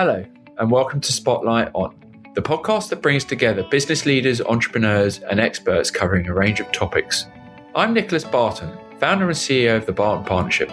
Hello, 0.00 0.24
and 0.58 0.70
welcome 0.70 1.00
to 1.00 1.12
Spotlight 1.12 1.72
On, 1.74 1.92
the 2.36 2.40
podcast 2.40 2.88
that 2.90 3.02
brings 3.02 3.24
together 3.24 3.64
business 3.64 4.06
leaders, 4.06 4.40
entrepreneurs, 4.40 5.18
and 5.18 5.40
experts 5.40 5.90
covering 5.90 6.28
a 6.28 6.32
range 6.32 6.60
of 6.60 6.70
topics. 6.70 7.26
I'm 7.74 7.94
Nicholas 7.94 8.22
Barton, 8.22 8.78
founder 9.00 9.24
and 9.24 9.34
CEO 9.34 9.76
of 9.76 9.86
the 9.86 9.92
Barton 9.92 10.24
Partnership. 10.24 10.70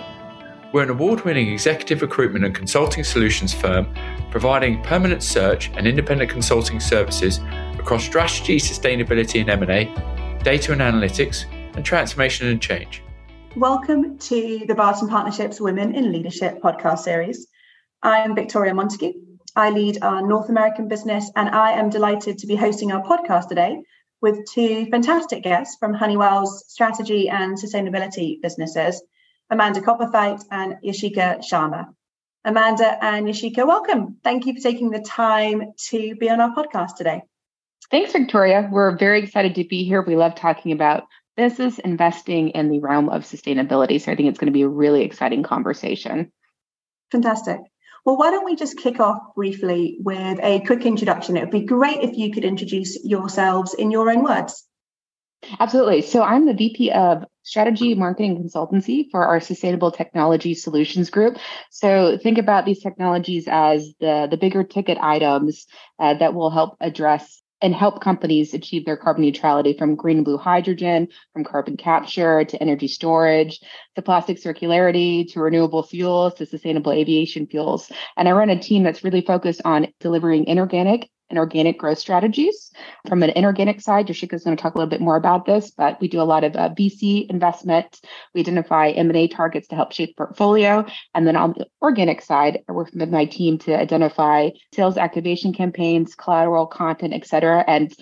We're 0.71 0.83
an 0.83 0.91
award 0.91 1.25
winning 1.25 1.51
executive 1.51 2.03
recruitment 2.03 2.45
and 2.45 2.53
consulting 2.53 3.03
solutions 3.03 3.51
firm 3.51 3.91
providing 4.29 4.83
permanent 4.83 5.23
search 5.23 5.71
and 5.73 5.87
independent 5.87 6.29
consulting 6.29 6.79
services 6.79 7.39
across 7.79 8.03
strategy, 8.03 8.57
sustainability 8.57 9.41
and 9.41 9.49
M&A, 9.49 9.85
data 10.43 10.71
and 10.71 10.81
analytics, 10.81 11.45
and 11.75 11.83
transformation 11.83 12.47
and 12.47 12.61
change. 12.61 13.01
Welcome 13.55 14.19
to 14.19 14.65
the 14.67 14.75
Barton 14.75 15.07
Partnerships 15.07 15.59
Women 15.59 15.95
in 15.95 16.11
Leadership 16.11 16.61
podcast 16.61 16.99
series. 16.99 17.47
I'm 18.05 18.35
Victoria 18.35 18.71
Montague. 18.75 19.13
I 19.55 19.71
lead 19.71 19.97
our 20.03 20.21
North 20.21 20.49
American 20.49 20.87
business, 20.87 21.31
and 21.35 21.49
I 21.49 21.71
am 21.71 21.89
delighted 21.89 22.37
to 22.37 22.45
be 22.45 22.55
hosting 22.55 22.91
our 22.91 23.01
podcast 23.01 23.49
today 23.49 23.81
with 24.21 24.45
two 24.53 24.85
fantastic 24.91 25.41
guests 25.41 25.77
from 25.79 25.95
Honeywell's 25.95 26.65
strategy 26.67 27.29
and 27.29 27.57
sustainability 27.57 28.39
businesses, 28.43 29.01
Amanda 29.49 29.81
Copperthite 29.81 30.43
and 30.51 30.75
Yashika 30.85 31.39
Sharma. 31.39 31.87
Amanda 32.43 32.95
and 33.03 33.25
Yashika, 33.25 33.65
welcome. 33.65 34.17
Thank 34.23 34.45
you 34.45 34.53
for 34.53 34.61
taking 34.61 34.91
the 34.91 35.01
time 35.01 35.73
to 35.87 36.13
be 36.13 36.29
on 36.29 36.39
our 36.39 36.53
podcast 36.53 36.97
today. 36.97 37.23
Thanks, 37.89 38.11
Victoria. 38.11 38.69
We're 38.71 38.95
very 38.97 39.23
excited 39.23 39.55
to 39.55 39.63
be 39.63 39.83
here. 39.83 40.03
We 40.03 40.15
love 40.15 40.35
talking 40.35 40.73
about 40.73 41.05
business 41.37 41.79
investing 41.79 42.49
in 42.49 42.69
the 42.69 42.81
realm 42.81 43.09
of 43.09 43.23
sustainability. 43.23 43.99
So 43.99 44.11
I 44.11 44.15
think 44.15 44.29
it's 44.29 44.37
going 44.37 44.53
to 44.53 44.55
be 44.55 44.61
a 44.61 44.67
really 44.67 45.01
exciting 45.01 45.41
conversation. 45.41 46.31
Fantastic. 47.11 47.61
Well, 48.05 48.17
why 48.17 48.29
don't 48.29 48.45
we 48.45 48.55
just 48.55 48.77
kick 48.77 48.99
off 48.99 49.33
briefly 49.35 49.97
with 49.99 50.39
a 50.41 50.59
quick 50.61 50.85
introduction? 50.85 51.37
It 51.37 51.41
would 51.41 51.51
be 51.51 51.65
great 51.65 52.03
if 52.03 52.15
you 52.15 52.31
could 52.31 52.45
introduce 52.45 53.03
yourselves 53.03 53.73
in 53.73 53.89
your 53.89 54.11
own 54.11 54.23
words. 54.23 54.63
Absolutely. 55.59 56.01
So 56.01 56.21
I'm 56.21 56.45
the 56.45 56.53
VP 56.53 56.91
of 56.91 57.25
Strategy 57.43 57.93
Marketing 57.95 58.37
Consultancy 58.37 59.05
for 59.11 59.25
our 59.25 59.39
Sustainable 59.39 59.91
Technology 59.91 60.53
Solutions 60.53 61.09
Group. 61.09 61.37
So 61.71 62.17
think 62.21 62.37
about 62.37 62.65
these 62.65 62.81
technologies 62.81 63.47
as 63.47 63.93
the, 63.99 64.27
the 64.29 64.37
bigger 64.37 64.63
ticket 64.63 64.97
items 64.99 65.65
uh, 65.99 66.15
that 66.15 66.33
will 66.33 66.49
help 66.49 66.77
address 66.79 67.41
and 67.61 67.73
help 67.73 68.01
companies 68.01 68.53
achieve 68.53 68.85
their 68.85 68.97
carbon 68.97 69.23
neutrality 69.23 69.73
from 69.77 69.95
green 69.95 70.17
and 70.17 70.25
blue 70.25 70.37
hydrogen, 70.37 71.07
from 71.33 71.43
carbon 71.43 71.77
capture 71.77 72.43
to 72.43 72.61
energy 72.61 72.87
storage, 72.87 73.59
to 73.95 74.01
plastic 74.01 74.37
circularity, 74.37 75.31
to 75.31 75.39
renewable 75.39 75.83
fuels, 75.83 76.33
to 76.35 76.45
sustainable 76.45 76.91
aviation 76.91 77.47
fuels. 77.47 77.91
And 78.17 78.27
I 78.27 78.33
run 78.33 78.49
a 78.49 78.59
team 78.59 78.83
that's 78.83 79.03
really 79.03 79.21
focused 79.21 79.61
on 79.65 79.87
delivering 79.99 80.45
inorganic 80.45 81.09
and 81.29 81.39
organic 81.39 81.77
growth 81.77 81.99
strategies. 81.99 82.71
From 83.07 83.23
an 83.23 83.31
inorganic 83.31 83.81
side, 83.81 84.07
Yashika 84.07 84.33
is 84.33 84.43
going 84.43 84.55
to 84.55 84.61
talk 84.61 84.75
a 84.75 84.77
little 84.77 84.89
bit 84.89 85.01
more 85.01 85.15
about 85.15 85.45
this, 85.45 85.71
but 85.71 85.99
we 85.99 86.07
do 86.07 86.21
a 86.21 86.23
lot 86.23 86.43
of 86.43 86.55
uh, 86.55 86.69
VC 86.69 87.29
investment. 87.29 87.99
We 88.33 88.41
identify 88.41 88.89
M&A 88.89 89.27
targets 89.27 89.67
to 89.69 89.75
help 89.75 89.91
shape 89.91 90.15
portfolio. 90.17 90.85
And 91.13 91.25
then 91.25 91.35
on 91.35 91.53
the 91.57 91.67
organic 91.81 92.21
side, 92.21 92.59
I 92.69 92.73
work 92.73 92.91
with 92.93 93.09
my 93.09 93.25
team 93.25 93.57
to 93.59 93.79
identify 93.79 94.49
sales 94.73 94.97
activation 94.97 95.53
campaigns, 95.53 96.15
collateral 96.15 96.67
content, 96.67 97.13
et 97.13 97.25
cetera, 97.25 97.63
and 97.67 97.93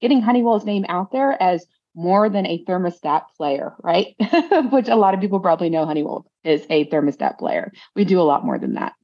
getting 0.00 0.22
Honeywell's 0.22 0.64
name 0.64 0.86
out 0.88 1.12
there 1.12 1.40
as 1.42 1.66
more 1.94 2.28
than 2.28 2.46
a 2.46 2.64
thermostat 2.64 3.24
player, 3.36 3.74
right? 3.82 4.14
Which 4.70 4.88
a 4.88 4.96
lot 4.96 5.14
of 5.14 5.20
people 5.20 5.40
probably 5.40 5.70
know 5.70 5.84
Honeywell 5.84 6.26
is 6.44 6.64
a 6.70 6.86
thermostat 6.86 7.38
player. 7.38 7.72
We 7.94 8.04
do 8.04 8.20
a 8.20 8.22
lot 8.22 8.44
more 8.44 8.58
than 8.58 8.74
that. 8.74 8.94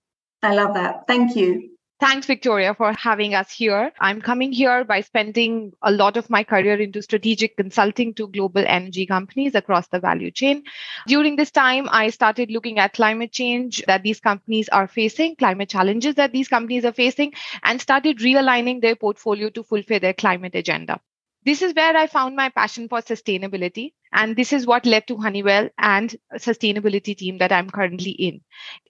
I 0.42 0.54
love 0.54 0.74
that. 0.74 1.06
Thank 1.06 1.36
you. 1.36 1.75
Thanks, 1.98 2.26
Victoria, 2.26 2.74
for 2.74 2.92
having 2.92 3.34
us 3.34 3.50
here. 3.50 3.90
I'm 4.00 4.20
coming 4.20 4.52
here 4.52 4.84
by 4.84 5.00
spending 5.00 5.72
a 5.82 5.90
lot 5.90 6.18
of 6.18 6.28
my 6.28 6.44
career 6.44 6.78
into 6.78 7.00
strategic 7.00 7.56
consulting 7.56 8.12
to 8.14 8.28
global 8.28 8.62
energy 8.66 9.06
companies 9.06 9.54
across 9.54 9.88
the 9.88 9.98
value 9.98 10.30
chain. 10.30 10.64
During 11.06 11.36
this 11.36 11.50
time, 11.50 11.88
I 11.90 12.10
started 12.10 12.50
looking 12.50 12.78
at 12.78 12.92
climate 12.92 13.32
change 13.32 13.82
that 13.86 14.02
these 14.02 14.20
companies 14.20 14.68
are 14.68 14.86
facing, 14.86 15.36
climate 15.36 15.70
challenges 15.70 16.16
that 16.16 16.32
these 16.32 16.48
companies 16.48 16.84
are 16.84 16.92
facing, 16.92 17.32
and 17.62 17.80
started 17.80 18.18
realigning 18.18 18.82
their 18.82 18.96
portfolio 18.96 19.48
to 19.50 19.62
fulfill 19.62 20.00
their 20.00 20.12
climate 20.12 20.54
agenda. 20.54 21.00
This 21.46 21.62
is 21.62 21.74
where 21.74 21.96
I 21.96 22.08
found 22.08 22.34
my 22.34 22.48
passion 22.48 22.88
for 22.88 23.00
sustainability. 23.00 23.92
And 24.12 24.34
this 24.34 24.52
is 24.52 24.66
what 24.66 24.84
led 24.84 25.06
to 25.06 25.16
Honeywell 25.16 25.68
and 25.78 26.16
sustainability 26.34 27.16
team 27.16 27.38
that 27.38 27.52
I'm 27.52 27.70
currently 27.70 28.10
in. 28.10 28.40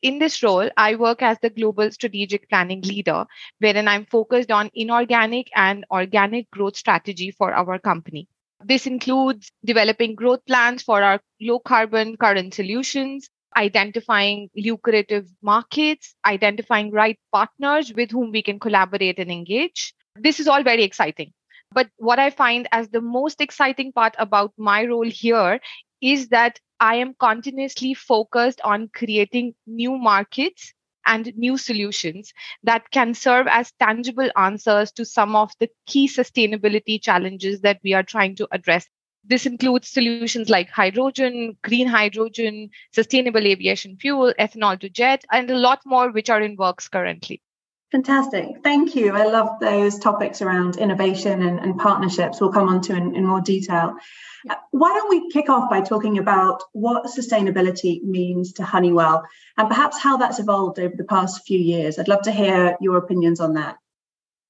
In 0.00 0.19
this 0.19 0.43
role, 0.43 0.71
I 0.75 0.95
work 0.95 1.21
as 1.21 1.37
the 1.43 1.50
global 1.50 1.91
strategic 1.91 2.49
planning 2.49 2.81
leader, 2.81 3.27
wherein 3.59 3.89
I'm 3.89 4.06
focused 4.06 4.50
on 4.50 4.71
inorganic 4.72 5.50
and 5.55 5.84
organic 5.91 6.50
growth 6.50 6.78
strategy 6.78 7.31
for 7.31 7.53
our 7.53 7.78
company. 7.78 8.27
This 8.65 8.87
includes 8.87 9.53
developing 9.62 10.15
growth 10.15 10.41
plans 10.47 10.83
for 10.83 11.03
our 11.03 11.21
low 11.43 11.59
carbon 11.59 12.16
current 12.16 12.55
solutions, 12.55 13.28
identifying 13.55 14.49
lucrative 14.56 15.28
markets, 15.43 16.15
identifying 16.25 16.91
right 16.91 17.19
partners 17.33 17.93
with 17.93 18.11
whom 18.11 18.31
we 18.31 18.43
can 18.43 18.59
collaborate 18.59 19.19
and 19.19 19.31
engage. 19.31 19.93
This 20.19 20.41
is 20.41 20.49
all 20.49 20.62
very 20.62 20.84
exciting. 20.84 21.34
But 21.72 21.91
what 21.97 22.19
I 22.19 22.31
find 22.31 22.69
as 22.72 22.88
the 22.88 23.00
most 23.00 23.41
exciting 23.41 23.93
part 23.93 24.15
about 24.19 24.53
my 24.56 24.84
role 24.84 25.09
here 25.09 25.60
is 26.00 26.28
that 26.28 26.60
I 26.81 26.97
am 26.97 27.15
continuously 27.15 27.94
focused 27.94 28.60
on 28.62 28.91
creating 28.94 29.54
new 29.66 29.97
markets 29.97 30.72
and 31.06 31.32
new 31.37 31.56
solutions 31.56 32.32
that 32.65 32.91
can 32.91 33.15
serve 33.15 33.47
as 33.49 33.72
tangible 33.81 34.31
answers 34.37 34.93
to 34.93 35.04
some 35.04 35.37
of 35.37 35.53
the 35.60 35.71
key 35.87 36.09
sustainability 36.09 37.00
challenges 37.00 37.60
that 37.60 37.81
we 37.84 37.94
are 37.94 38.03
trying 38.03 38.37
to 38.37 38.48
address. 38.53 38.87
This 39.25 39.47
includes 39.47 39.88
solutions 39.88 40.48
like 40.50 40.69
hydrogen, 40.69 41.56
green 41.62 41.87
hydrogen, 41.87 42.71
sustainable 42.93 43.47
aviation 43.47 43.97
fuel, 43.97 44.34
ethanol 44.38 44.78
to 44.81 44.88
jet, 44.88 45.25
and 45.33 45.50
a 45.50 45.59
lot 45.59 45.81
more 45.84 46.10
which 46.10 46.28
are 46.31 46.41
in 46.41 46.56
works 46.56 46.88
currently. 46.88 47.41
Fantastic. 47.93 48.47
Thank 48.65 48.97
you. 48.97 49.13
I 49.15 49.27
love 49.27 49.61
those 49.61 49.99
topics 49.99 50.43
around 50.43 50.77
innovation 50.77 51.43
and, 51.43 51.61
and 51.61 51.79
partnerships 51.79 52.41
we'll 52.41 52.53
come 52.53 52.69
on 52.69 52.81
to 52.83 52.97
in, 52.97 53.15
in 53.15 53.25
more 53.25 53.41
detail. 53.41 53.95
Uh, 54.51 54.57
why 54.73 54.89
don't 54.89 55.09
we 55.09 55.31
kick 55.31 55.49
off 55.49 55.71
by 55.71 55.81
talking 55.81 56.19
about 56.19 56.63
what 56.73 57.07
sustainability 57.07 58.03
means 58.03 58.55
to 58.55 58.65
Honeywell 58.65 59.23
and 59.57 59.69
perhaps 59.69 60.01
how 60.01 60.17
that's 60.17 60.41
evolved 60.41 60.81
over 60.81 60.95
the 60.97 61.05
past 61.05 61.47
few 61.47 61.59
years? 61.59 61.99
I'd 61.99 62.09
love 62.09 62.23
to 62.23 62.33
hear 62.33 62.77
your 62.81 62.97
opinions 62.97 63.39
on 63.39 63.55
that. 63.55 63.77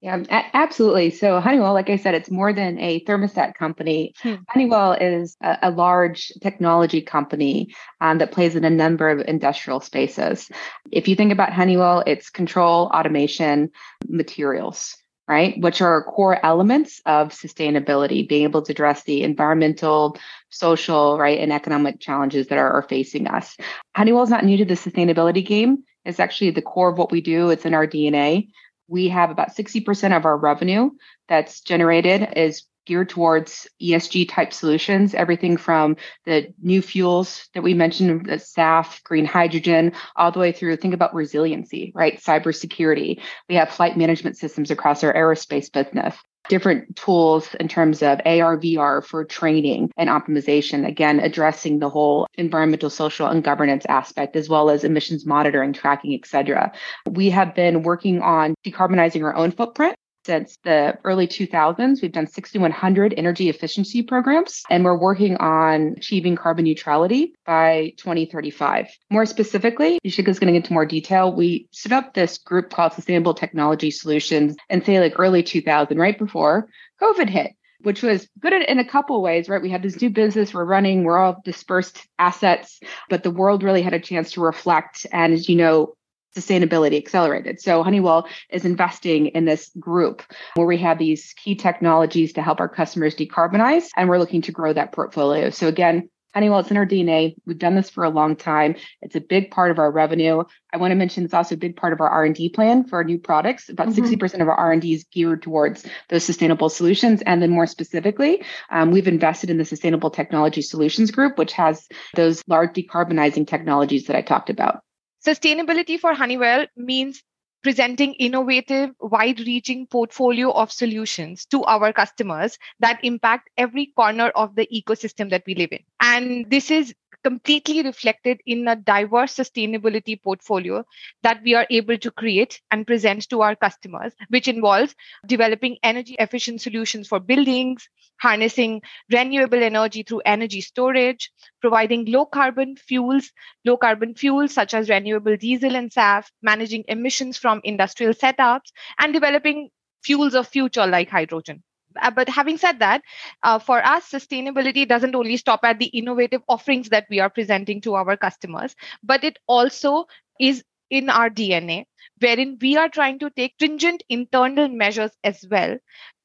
Yeah, 0.07 0.23
absolutely. 0.55 1.11
So 1.11 1.41
Honeywell, 1.41 1.73
like 1.73 1.91
I 1.91 1.97
said, 1.97 2.15
it's 2.15 2.31
more 2.31 2.53
than 2.53 2.79
a 2.79 3.01
thermostat 3.01 3.55
company. 3.55 4.15
Hmm. 4.21 4.37
Honeywell 4.49 4.93
is 4.93 5.37
a, 5.43 5.59
a, 5.63 5.71
large 5.73 6.33
technology 6.41 7.03
company 7.03 7.75
um, 8.01 8.19
that 8.19 8.31
plays 8.31 8.55
in 8.55 8.65
a 8.65 8.71
number 8.71 9.09
of 9.11 9.27
industrial 9.27 9.81
spaces. 9.81 10.49
If 10.93 11.09
you 11.09 11.17
think 11.17 11.33
about 11.33 11.53
Honeywell, 11.53 12.05
it's 12.07 12.31
control, 12.31 12.87
automation, 12.95 13.71
materials 14.09 14.97
right? 15.29 15.61
Which 15.61 15.83
are 15.83 16.05
core 16.05 16.39
elements 16.47 17.03
of 17.05 17.31
sustainability, 17.31 18.29
being 18.29 18.45
able 18.45 18.63
to 18.63 18.71
address 18.71 19.03
the 19.03 19.25
environmental, 19.25 20.17
social, 20.51 21.19
right, 21.19 21.41
and 21.41 21.53
economic 21.53 21.99
challenges 21.99 22.47
that 22.47 22.59
are, 22.59 22.71
are 22.75 22.83
facing 22.83 23.27
us. 23.27 23.57
Honeywell 23.97 24.23
is 24.23 24.31
not 24.31 24.45
new 24.45 24.57
to 24.59 24.65
the 24.65 24.75
sustainability 24.75 25.45
game. 25.45 25.83
It's 26.05 26.21
actually 26.21 26.53
the 26.53 26.63
core 26.63 26.91
of 26.91 26.99
what 26.99 27.11
we 27.11 27.21
do. 27.21 27.51
It's 27.51 27.67
in 27.67 27.75
our 27.75 27.89
DNA 27.89 28.51
we 28.89 29.09
have 29.09 29.31
about 29.31 29.55
60% 29.57 30.17
of 30.17 30.25
our 30.25 30.37
revenue 30.37 30.91
that's 31.29 31.61
generated 31.61 32.33
is 32.37 32.65
geared 32.87 33.09
towards 33.09 33.67
ESG 33.83 34.29
type 34.29 34.53
solutions, 34.53 35.13
everything 35.13 35.57
from 35.57 35.97
the 36.25 36.55
new 36.63 36.81
fuels 36.81 37.49
that 37.53 37.63
we 37.63 37.75
mentioned, 37.75 38.27
the 38.27 38.39
SAF, 38.39 39.03
green 39.03 39.25
hydrogen, 39.25 39.93
all 40.15 40.31
the 40.31 40.39
way 40.39 40.53
through 40.53 40.77
think 40.77 40.95
about 40.95 41.15
resiliency, 41.15 41.93
right? 41.95 42.19
Cybersecurity. 42.21 43.21
We 43.49 43.57
have 43.57 43.71
flight 43.71 43.97
management 43.97 44.39
systems 44.39 44.71
across 44.71 45.03
our 45.03 45.13
aerospace 45.13 45.71
business 45.71 46.17
different 46.49 46.97
tools 46.97 47.55
in 47.61 47.69
terms 47.69 48.03
of 48.03 48.21
AR, 48.25 48.59
VR 48.59 49.05
for 49.05 49.25
training 49.25 49.91
and 49.97 50.09
optimization, 50.09 50.87
again, 50.87 51.21
addressing 51.21 51.79
the 51.79 51.89
whole 51.89 52.27
environmental, 52.35 52.91
social, 52.91 53.27
and 53.27 53.43
governance 53.43 53.85
aspect, 53.89 54.37
as 54.37 54.49
well 54.49 54.71
as 54.71 54.85
emissions 54.85 55.27
monitoring, 55.27 55.73
tracking, 55.73 56.15
et 56.15 56.27
cetera. 56.27 56.73
We 57.09 57.31
have 57.31 57.55
been 57.55 57.83
working 57.83 58.21
on 58.23 58.55
decarbonizing 58.65 59.23
our 59.23 59.35
own 59.35 59.51
footprint 59.53 59.97
since 60.27 60.59
the 60.65 60.99
early 61.05 61.27
2000s. 61.27 62.03
We've 62.03 62.13
done 62.13 62.27
6,100 62.27 63.15
energy 63.17 63.49
efficiency 63.49 64.03
programs, 64.03 64.63
and 64.69 64.85
we're 64.85 64.99
working 64.99 65.37
on 65.37 65.95
achieving 65.97 66.37
carbon 66.37 66.65
neutrality 66.65 67.33
by 67.47 67.95
2035. 67.97 68.89
More 69.11 69.25
specifically, 69.25 70.01
Yashika 70.05 70.29
is 70.29 70.39
going 70.39 70.53
to 70.53 70.59
get 70.59 70.65
into 70.65 70.73
more 70.73 70.85
detail. 70.85 71.33
We 71.35 71.69
set 71.71 71.93
up 71.93 72.13
this 72.13 72.39
group 72.39 72.71
called 72.71 72.93
Sustainable 72.93 73.35
Technology 73.35 73.91
Solutions 73.91 74.57
and 74.69 74.85
say 74.85 75.01
like 75.01 75.15
early 75.19 75.43
2000, 75.43 75.97
right 75.97 76.19
before 76.19 76.69
COVID 77.01 77.31
hit 77.31 77.53
which 77.83 78.03
was 78.03 78.27
good 78.41 78.53
in 78.53 78.79
a 78.79 78.85
couple 78.85 79.23
ways, 79.23 79.49
right? 79.49 79.63
We 79.63 79.71
had 79.71 79.83
this 79.83 80.01
new 80.01 80.11
business 80.11 80.53
we're 80.53 80.65
running, 80.65 81.05
we're 81.05 81.19
all 81.19 81.41
dispersed 81.45 82.01
assets, 82.19 82.81
but 83.09 83.23
the 83.23 83.31
world 83.31 83.63
really 83.63 83.83
had 83.83 83.95
a 83.95 84.01
chance 84.01 84.33
to 84.33 84.41
reflect. 84.41 85.07
And 85.13 85.33
as 85.33 85.49
you 85.49 85.55
know, 85.57 85.95
sustainability 86.37 86.97
accelerated. 86.97 87.61
So 87.61 87.83
Honeywell 87.83 88.29
is 88.51 88.65
investing 88.65 89.29
in 89.29 89.45
this 89.45 89.71
group 89.79 90.23
where 90.55 90.67
we 90.67 90.79
have 90.79 90.99
these 90.99 91.33
key 91.35 91.55
technologies 91.55 92.33
to 92.35 92.43
help 92.43 92.61
our 92.61 92.69
customers 92.69 93.15
decarbonize, 93.15 93.89
and 93.97 94.09
we're 94.09 94.19
looking 94.19 94.43
to 94.43 94.53
grow 94.53 94.73
that 94.73 94.93
portfolio. 94.93 95.51
So 95.51 95.69
again, 95.69 96.09
Honeywell, 96.37 96.59
it's 96.59 96.71
in 96.71 96.77
our 96.77 96.85
DNA. 96.85 97.35
We've 97.47 97.57
done 97.57 97.77
this 97.77 97.89
for 97.89 98.05
a 98.05 98.11
long 98.11 98.37
time. 98.37 98.77
It's 99.01 99.17
a 99.17 99.23
big 99.23 99.51
part 99.51 99.71
of 99.71 99.79
our 99.79 99.91
revenue. 99.91 100.45
I 100.71 100.77
want 100.77 100.91
to 100.91 100.95
mention 100.95 101.25
it's 101.25 101.33
also 101.33 101.55
a 101.55 101.59
big 101.59 101.77
part 101.77 101.95
of 101.95 102.01
our 102.03 102.11
R&D 102.11 102.51
plan 102.51 102.85
for 102.85 102.97
our 102.97 103.05
new 103.05 103.19
products. 103.19 103.71
About 103.71 103.89
mm-hmm. 103.89 104.05
60% 104.05 104.43
of 104.43 104.49
our 104.49 104.55
R&D 104.55 104.93
is 104.93 105.05
geared 105.05 105.41
towards 105.41 105.87
those 106.11 106.25
sustainable 106.25 106.69
solutions. 106.69 107.23
And 107.23 107.41
then 107.41 107.49
more 107.49 107.67
specifically, 107.67 108.45
um, 108.69 108.91
we've 108.91 109.09
invested 109.09 109.49
in 109.49 109.57
the 109.57 109.65
Sustainable 109.65 110.11
Technology 110.11 110.61
Solutions 110.61 111.11
Group, 111.11 111.39
which 111.39 111.55
has 111.55 111.89
those 112.15 112.43
large 112.47 112.75
decarbonizing 112.75 113.49
technologies 113.49 114.05
that 114.09 114.17
I 114.17 114.21
talked 114.21 114.51
about. 114.51 114.83
Sustainability 115.27 115.99
for 115.99 116.15
Honeywell 116.15 116.67
means 116.77 117.23
presenting 117.65 118.15
innovative, 118.15 118.91
wide 119.01 119.41
reaching 119.41 119.85
portfolio 119.89 120.53
of 120.53 120.71
solutions 120.71 121.47
to 121.47 121.65
our 121.65 121.93
customers 121.93 122.57
that 122.79 123.01
impact 123.03 123.51
every 123.57 123.87
corner 123.97 124.29
of 124.37 124.55
the 124.55 124.69
ecosystem 124.73 125.31
that 125.31 125.43
we 125.45 125.57
live 125.57 125.73
in. 125.73 125.81
And 126.01 126.49
this 126.49 126.71
is 126.71 126.95
completely 127.27 127.83
reflected 127.83 128.41
in 128.47 128.69
a 128.69 128.77
diverse 128.77 129.35
sustainability 129.35 130.23
portfolio 130.23 130.85
that 131.25 131.43
we 131.43 131.55
are 131.55 131.67
able 131.71 131.99
to 131.99 132.11
create 132.13 132.61
and 132.71 132.87
present 132.87 133.29
to 133.29 133.43
our 133.43 133.57
customers, 133.57 134.13
which 134.29 134.47
involves 134.47 134.95
developing 135.27 135.77
energy 135.83 136.15
efficient 136.21 136.61
solutions 136.61 137.09
for 137.09 137.19
buildings, 137.19 137.89
harnessing 138.21 138.81
renewable 139.11 139.61
energy 139.61 140.05
through 140.05 140.23
energy 140.25 140.61
storage, 140.61 141.33
providing 141.61 142.05
low 142.05 142.25
carbon 142.27 142.77
fuels, 142.77 143.33
low 143.65 143.77
carbon 143.77 144.15
fuels 144.15 144.55
such 144.55 144.73
as 144.73 144.89
renewable 144.89 145.37
diesel 145.37 145.75
and 145.75 145.91
SAF, 145.91 146.31
managing 146.43 146.85
emissions 146.87 147.37
from 147.37 147.61
industrial 147.65 148.15
setups, 148.15 148.71
and 149.01 149.13
developing 149.13 149.69
fuels 150.05 150.35
of 150.37 150.47
future 150.47 150.87
like 150.87 151.11
hydrogen. 151.11 151.65
Uh, 152.01 152.11
but 152.11 152.29
having 152.29 152.59
said 152.59 152.79
that, 152.81 153.03
uh, 153.43 153.59
for 153.59 153.85
us, 153.85 154.11
sustainability 154.11 154.87
doesn't 154.87 155.15
only 155.15 155.37
stop 155.37 155.61
at 155.65 155.79
the 155.79 155.87
innovative 155.87 156.43
offerings 156.49 156.89
that 156.91 157.07
we 157.11 157.21
are 157.21 157.31
presenting 157.31 157.81
to 157.83 157.95
our 157.95 158.17
customers, 158.17 158.75
but 159.03 159.25
it 159.25 159.39
also 159.47 160.07
is 160.41 160.65
in 160.91 161.11
our 161.11 161.29
DNA, 161.29 161.85
wherein 162.21 162.59
we 162.61 162.77
are 162.77 162.89
trying 162.89 163.19
to 163.19 163.31
take 163.31 163.55
stringent 163.55 164.03
internal 164.09 164.69
measures 164.69 165.11
as 165.25 165.45
well 165.51 165.77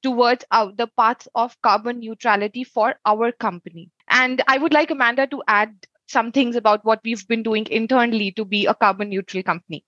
towards 0.04 0.46
uh, 0.52 0.70
the 0.76 0.88
path 0.98 1.28
of 1.36 1.60
carbon 1.62 2.00
neutrality 2.00 2.64
for 2.64 2.96
our 3.06 3.32
company. 3.32 3.90
And 4.10 4.42
I 4.48 4.58
would 4.58 4.74
like 4.74 4.92
Amanda 4.92 5.28
to 5.28 5.44
add 5.48 5.76
some 6.08 6.32
things 6.32 6.56
about 6.56 6.84
what 6.84 7.00
we've 7.04 7.28
been 7.28 7.44
doing 7.44 7.66
internally 7.70 8.32
to 8.34 8.46
be 8.46 8.66
a 8.66 8.76
carbon 8.76 9.10
neutral 9.10 9.44
company. 9.44 9.86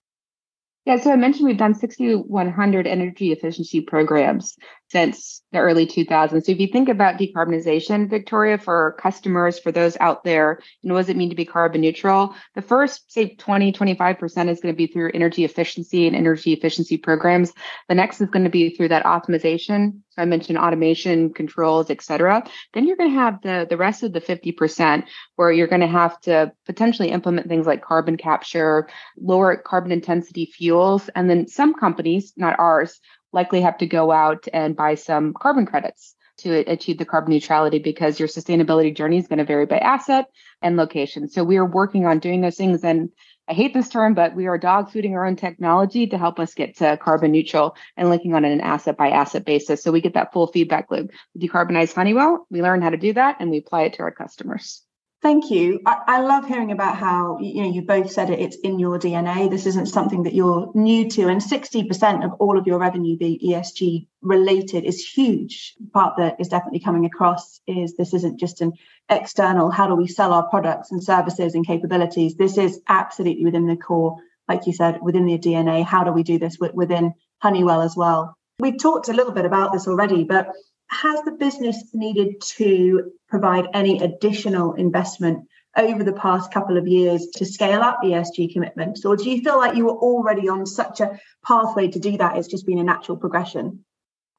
Yeah, 0.86 0.96
so 0.96 1.12
I 1.12 1.16
mentioned 1.16 1.46
we've 1.46 1.56
done 1.56 1.74
6,100 1.74 2.86
energy 2.86 3.32
efficiency 3.32 3.80
programs 3.80 4.54
since 4.88 5.42
the 5.52 5.58
early 5.58 5.86
2000s. 5.86 6.44
So 6.44 6.52
if 6.52 6.60
you 6.60 6.68
think 6.68 6.88
about 6.88 7.18
decarbonization, 7.18 8.08
Victoria, 8.08 8.58
for 8.58 8.96
customers, 8.98 9.58
for 9.58 9.72
those 9.72 9.96
out 10.00 10.24
there, 10.24 10.60
you 10.82 10.88
know, 10.88 10.94
what 10.94 11.02
does 11.02 11.08
it 11.08 11.16
mean 11.16 11.30
to 11.30 11.36
be 11.36 11.44
carbon 11.44 11.80
neutral? 11.80 12.34
The 12.54 12.62
first, 12.62 13.10
say, 13.12 13.34
20, 13.34 13.72
25% 13.72 14.48
is 14.48 14.60
going 14.60 14.74
to 14.74 14.76
be 14.76 14.86
through 14.86 15.10
energy 15.14 15.44
efficiency 15.44 16.06
and 16.06 16.14
energy 16.14 16.52
efficiency 16.52 16.96
programs. 16.96 17.52
The 17.88 17.94
next 17.94 18.20
is 18.20 18.30
going 18.30 18.44
to 18.44 18.50
be 18.50 18.70
through 18.70 18.88
that 18.88 19.04
optimization. 19.04 20.00
So 20.10 20.22
I 20.22 20.26
mentioned 20.26 20.58
automation, 20.58 21.32
controls, 21.32 21.90
et 21.90 22.02
cetera. 22.02 22.44
Then 22.72 22.86
you're 22.86 22.96
going 22.96 23.10
to 23.10 23.18
have 23.18 23.42
the, 23.42 23.66
the 23.68 23.76
rest 23.76 24.02
of 24.04 24.12
the 24.12 24.20
50% 24.20 25.04
where 25.36 25.50
you're 25.50 25.66
going 25.66 25.80
to 25.80 25.86
have 25.88 26.20
to 26.22 26.52
potentially 26.66 27.10
implement 27.10 27.48
things 27.48 27.66
like 27.66 27.82
carbon 27.82 28.16
capture, 28.16 28.88
lower 29.18 29.56
carbon 29.56 29.90
intensity 29.90 30.46
fuels. 30.46 31.08
And 31.16 31.28
then 31.28 31.48
some 31.48 31.74
companies, 31.74 32.32
not 32.36 32.58
ours, 32.58 33.00
likely 33.34 33.60
have 33.60 33.76
to 33.78 33.86
go 33.86 34.10
out 34.10 34.46
and 34.52 34.76
buy 34.76 34.94
some 34.94 35.34
carbon 35.34 35.66
credits 35.66 36.14
to 36.38 36.58
achieve 36.70 36.98
the 36.98 37.04
carbon 37.04 37.32
neutrality 37.32 37.78
because 37.78 38.18
your 38.18 38.28
sustainability 38.28 38.94
journey 38.94 39.18
is 39.18 39.28
going 39.28 39.38
to 39.38 39.44
vary 39.44 39.66
by 39.66 39.78
asset 39.78 40.26
and 40.62 40.76
location. 40.76 41.28
So 41.28 41.44
we 41.44 41.56
are 41.58 41.66
working 41.66 42.06
on 42.06 42.18
doing 42.18 42.40
those 42.40 42.56
things. 42.56 42.82
And 42.82 43.10
I 43.46 43.52
hate 43.52 43.74
this 43.74 43.88
term, 43.88 44.14
but 44.14 44.34
we 44.34 44.46
are 44.46 44.58
dog 44.58 44.90
fooding 44.90 45.12
our 45.12 45.26
own 45.26 45.36
technology 45.36 46.06
to 46.06 46.18
help 46.18 46.40
us 46.40 46.54
get 46.54 46.76
to 46.78 46.96
carbon 46.96 47.32
neutral 47.32 47.76
and 47.96 48.08
linking 48.08 48.34
on 48.34 48.44
an 48.44 48.60
asset 48.60 48.96
by 48.96 49.10
asset 49.10 49.44
basis. 49.44 49.82
So 49.82 49.92
we 49.92 50.00
get 50.00 50.14
that 50.14 50.32
full 50.32 50.46
feedback 50.46 50.90
loop. 50.90 51.10
Decarbonize 51.38 51.94
Honeywell, 51.94 52.46
we 52.50 52.62
learn 52.62 52.82
how 52.82 52.90
to 52.90 52.96
do 52.96 53.12
that 53.12 53.36
and 53.38 53.50
we 53.50 53.58
apply 53.58 53.82
it 53.82 53.94
to 53.94 54.02
our 54.02 54.10
customers. 54.10 54.82
Thank 55.24 55.50
you. 55.50 55.80
I, 55.86 56.00
I, 56.06 56.20
love 56.20 56.46
hearing 56.46 56.70
about 56.70 56.98
how 56.98 57.38
you 57.40 57.62
know 57.62 57.70
you 57.70 57.80
both 57.80 58.10
said 58.10 58.28
it. 58.28 58.40
It's 58.40 58.56
in 58.56 58.78
your 58.78 58.98
DNA. 58.98 59.50
This 59.50 59.64
isn't 59.64 59.86
something 59.86 60.24
that 60.24 60.34
you're 60.34 60.70
new 60.74 61.08
to, 61.12 61.28
and 61.28 61.42
sixty 61.42 61.82
percent 61.82 62.22
of 62.24 62.34
all 62.40 62.58
of 62.58 62.66
your 62.66 62.78
revenue 62.78 63.16
being 63.16 63.38
ESG 63.38 64.06
related 64.20 64.84
is 64.84 65.02
huge. 65.02 65.76
Part 65.94 66.18
that 66.18 66.36
is 66.40 66.48
definitely 66.48 66.80
coming 66.80 67.06
across 67.06 67.58
is 67.66 67.96
this 67.96 68.12
isn't 68.12 68.38
just 68.38 68.60
an 68.60 68.74
external. 69.08 69.70
How 69.70 69.86
do 69.86 69.94
we 69.94 70.08
sell 70.08 70.34
our 70.34 70.46
products 70.50 70.92
and 70.92 71.02
services 71.02 71.54
and 71.54 71.66
capabilities? 71.66 72.34
This 72.36 72.58
is 72.58 72.82
absolutely 72.86 73.46
within 73.46 73.66
the 73.66 73.76
core, 73.76 74.18
like 74.46 74.66
you 74.66 74.74
said, 74.74 74.98
within 75.00 75.24
the 75.24 75.38
DNA. 75.38 75.86
How 75.86 76.04
do 76.04 76.12
we 76.12 76.22
do 76.22 76.38
this 76.38 76.58
within 76.58 77.14
Honeywell 77.38 77.80
as 77.80 77.96
well? 77.96 78.36
We've 78.58 78.78
talked 78.78 79.08
a 79.08 79.14
little 79.14 79.32
bit 79.32 79.46
about 79.46 79.72
this 79.72 79.88
already, 79.88 80.24
but 80.24 80.48
has 80.88 81.20
the 81.22 81.32
business 81.32 81.90
needed 81.92 82.40
to 82.40 83.12
provide 83.28 83.66
any 83.74 84.02
additional 84.02 84.74
investment 84.74 85.48
over 85.76 86.04
the 86.04 86.12
past 86.12 86.52
couple 86.52 86.76
of 86.76 86.86
years 86.86 87.26
to 87.34 87.44
scale 87.44 87.80
up 87.80 88.00
ESG 88.04 88.52
commitments? 88.52 89.04
Or 89.04 89.16
do 89.16 89.28
you 89.28 89.42
feel 89.42 89.58
like 89.58 89.76
you 89.76 89.86
were 89.86 89.96
already 89.96 90.48
on 90.48 90.66
such 90.66 91.00
a 91.00 91.18
pathway 91.44 91.88
to 91.88 91.98
do 91.98 92.16
that? 92.18 92.36
It's 92.36 92.48
just 92.48 92.66
been 92.66 92.78
a 92.78 92.84
natural 92.84 93.16
progression? 93.16 93.84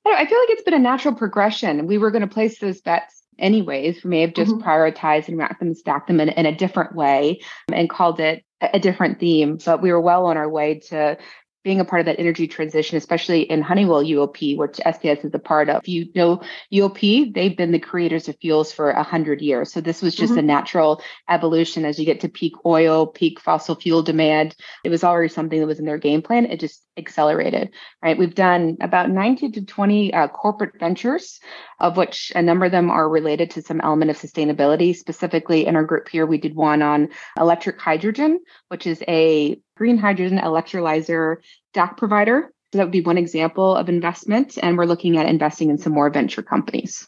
I 0.06 0.26
feel 0.26 0.40
like 0.40 0.50
it's 0.52 0.64
been 0.64 0.76
a 0.76 0.80
natural 0.80 1.16
progression. 1.16 1.88
We 1.88 1.98
were 1.98 2.12
going 2.12 2.22
to 2.22 2.34
place 2.34 2.60
those 2.60 2.80
bets 2.82 3.24
anyways. 3.40 4.04
We 4.04 4.10
may 4.10 4.22
have 4.22 4.34
just 4.34 4.52
mm-hmm. 4.52 4.68
prioritized 4.68 5.28
and 5.28 5.38
racked 5.38 5.60
them 5.60 5.74
stacked 5.74 6.08
them 6.08 6.20
in, 6.20 6.30
in 6.30 6.46
a 6.46 6.56
different 6.56 6.96
way 6.96 7.42
and 7.72 7.90
called 7.90 8.20
it 8.20 8.44
a 8.62 8.80
different 8.80 9.20
theme, 9.20 9.58
but 9.66 9.82
we 9.82 9.92
were 9.92 10.02
well 10.02 10.26
on 10.28 10.38
our 10.38 10.50
way 10.50 10.80
to 10.80 11.18
being 11.66 11.80
a 11.80 11.86
part 11.86 12.00
of 12.00 12.06
that 12.06 12.20
energy 12.20 12.48
transition, 12.48 12.96
especially 12.96 13.42
in 13.42 13.64
Honeywell 13.64 14.04
UOP, 14.04 14.56
which 14.56 14.76
STS 14.76 15.26
is 15.26 15.34
a 15.34 15.40
part 15.40 15.68
of. 15.68 15.86
You 15.88 16.08
know, 16.14 16.42
UOP, 16.72 17.34
they've 17.34 17.58
been 17.58 17.72
the 17.72 17.80
creators 17.80 18.30
of 18.30 18.38
fuels 18.40 18.72
for 18.72 18.92
a 18.92 19.02
hundred 19.02 19.42
years. 19.42 19.74
So 19.74 19.82
this 19.82 20.02
was 20.02 20.16
just 20.16 20.34
mm-hmm. 20.34 20.40
a 20.40 20.44
natural 20.44 21.02
evolution 21.28 21.84
as 21.84 21.98
you 21.98 22.06
get 22.06 22.22
to 22.22 22.30
peak 22.30 22.54
oil, 22.68 23.08
peak 23.08 23.40
fossil 23.40 23.74
fuel 23.74 24.04
demand. 24.04 24.56
It 24.84 24.90
was 24.90 25.04
already 25.04 25.30
something 25.30 25.60
that 25.60 25.66
was 25.66 25.80
in 25.80 25.86
their 25.86 25.98
game 25.98 26.22
plan. 26.22 26.46
It 26.46 26.60
just 26.60 26.84
accelerated, 26.98 27.72
right? 28.02 28.18
We've 28.18 28.36
done 28.36 28.78
about 28.80 29.10
90 29.10 29.52
to 29.52 29.66
20 29.66 30.14
uh, 30.14 30.28
corporate 30.28 30.80
ventures, 30.80 31.40
of 31.80 31.98
which 31.98 32.32
a 32.36 32.44
number 32.44 32.66
of 32.66 32.72
them 32.72 32.92
are 32.92 33.10
related 33.10 33.50
to 33.52 33.64
some 33.64 33.82
element 33.82 34.12
of 34.12 34.18
sustainability. 34.18 34.96
Specifically 34.96 35.66
in 35.66 35.76
our 35.76 35.84
group 35.84 36.08
here, 36.10 36.28
we 36.28 36.38
did 36.38 36.56
one 36.56 36.84
on 36.84 37.10
electric 37.38 37.82
hydrogen, 37.82 38.40
which 38.70 38.86
is 38.86 39.04
a 39.08 39.60
green 39.76 39.98
hydrogen 39.98 40.40
electrolyzer 40.40 41.38
DAC 41.74 41.98
provider. 41.98 42.52
So 42.72 42.78
that 42.80 42.86
would 42.86 42.92
be 42.92 43.02
one 43.02 43.18
example 43.18 43.76
of 43.76 43.90
investment. 43.90 44.58
And 44.62 44.78
we're 44.78 44.86
looking 44.86 45.18
at 45.18 45.28
investing 45.28 45.70
in 45.70 45.78
some 45.78 45.94
more 45.94 46.10
venture 46.10 46.42
companies. 46.42 47.08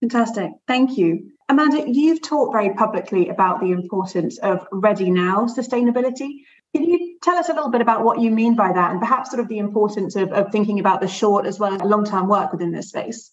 Fantastic. 0.00 0.50
Thank 0.66 0.98
you. 0.98 1.30
Amanda, 1.48 1.84
you've 1.86 2.22
talked 2.22 2.52
very 2.54 2.74
publicly 2.74 3.28
about 3.28 3.60
the 3.60 3.72
importance 3.72 4.38
of 4.38 4.66
ready 4.72 5.10
now 5.10 5.46
sustainability. 5.46 6.44
Can 6.74 6.84
you 6.84 7.18
tell 7.22 7.36
us 7.36 7.50
a 7.50 7.52
little 7.52 7.70
bit 7.70 7.82
about 7.82 8.04
what 8.04 8.20
you 8.20 8.30
mean 8.30 8.56
by 8.56 8.72
that 8.72 8.90
and 8.90 9.00
perhaps 9.00 9.30
sort 9.30 9.40
of 9.40 9.48
the 9.48 9.58
importance 9.58 10.16
of, 10.16 10.32
of 10.32 10.50
thinking 10.50 10.80
about 10.80 11.00
the 11.00 11.08
short 11.08 11.46
as 11.46 11.58
well 11.58 11.74
as 11.74 11.82
long 11.82 12.04
term 12.04 12.28
work 12.28 12.52
within 12.52 12.72
this 12.72 12.88
space? 12.88 13.30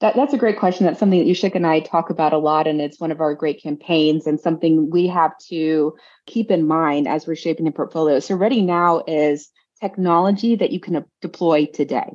That, 0.00 0.16
that's 0.16 0.34
a 0.34 0.38
great 0.38 0.58
question. 0.58 0.86
That's 0.86 0.98
something 0.98 1.20
that 1.20 1.28
Yushik 1.28 1.54
and 1.54 1.66
I 1.66 1.80
talk 1.80 2.10
about 2.10 2.32
a 2.32 2.38
lot, 2.38 2.66
and 2.66 2.80
it's 2.80 3.00
one 3.00 3.12
of 3.12 3.20
our 3.20 3.34
great 3.34 3.62
campaigns 3.62 4.26
and 4.26 4.40
something 4.40 4.90
we 4.90 5.06
have 5.06 5.32
to 5.48 5.94
keep 6.26 6.50
in 6.50 6.66
mind 6.66 7.08
as 7.08 7.26
we're 7.26 7.36
shaping 7.36 7.64
the 7.64 7.70
portfolio. 7.72 8.18
So, 8.18 8.34
Ready 8.34 8.60
Now 8.60 9.02
is 9.06 9.50
technology 9.80 10.56
that 10.56 10.72
you 10.72 10.80
can 10.80 10.96
uh, 10.96 11.02
deploy 11.20 11.66
today 11.66 12.10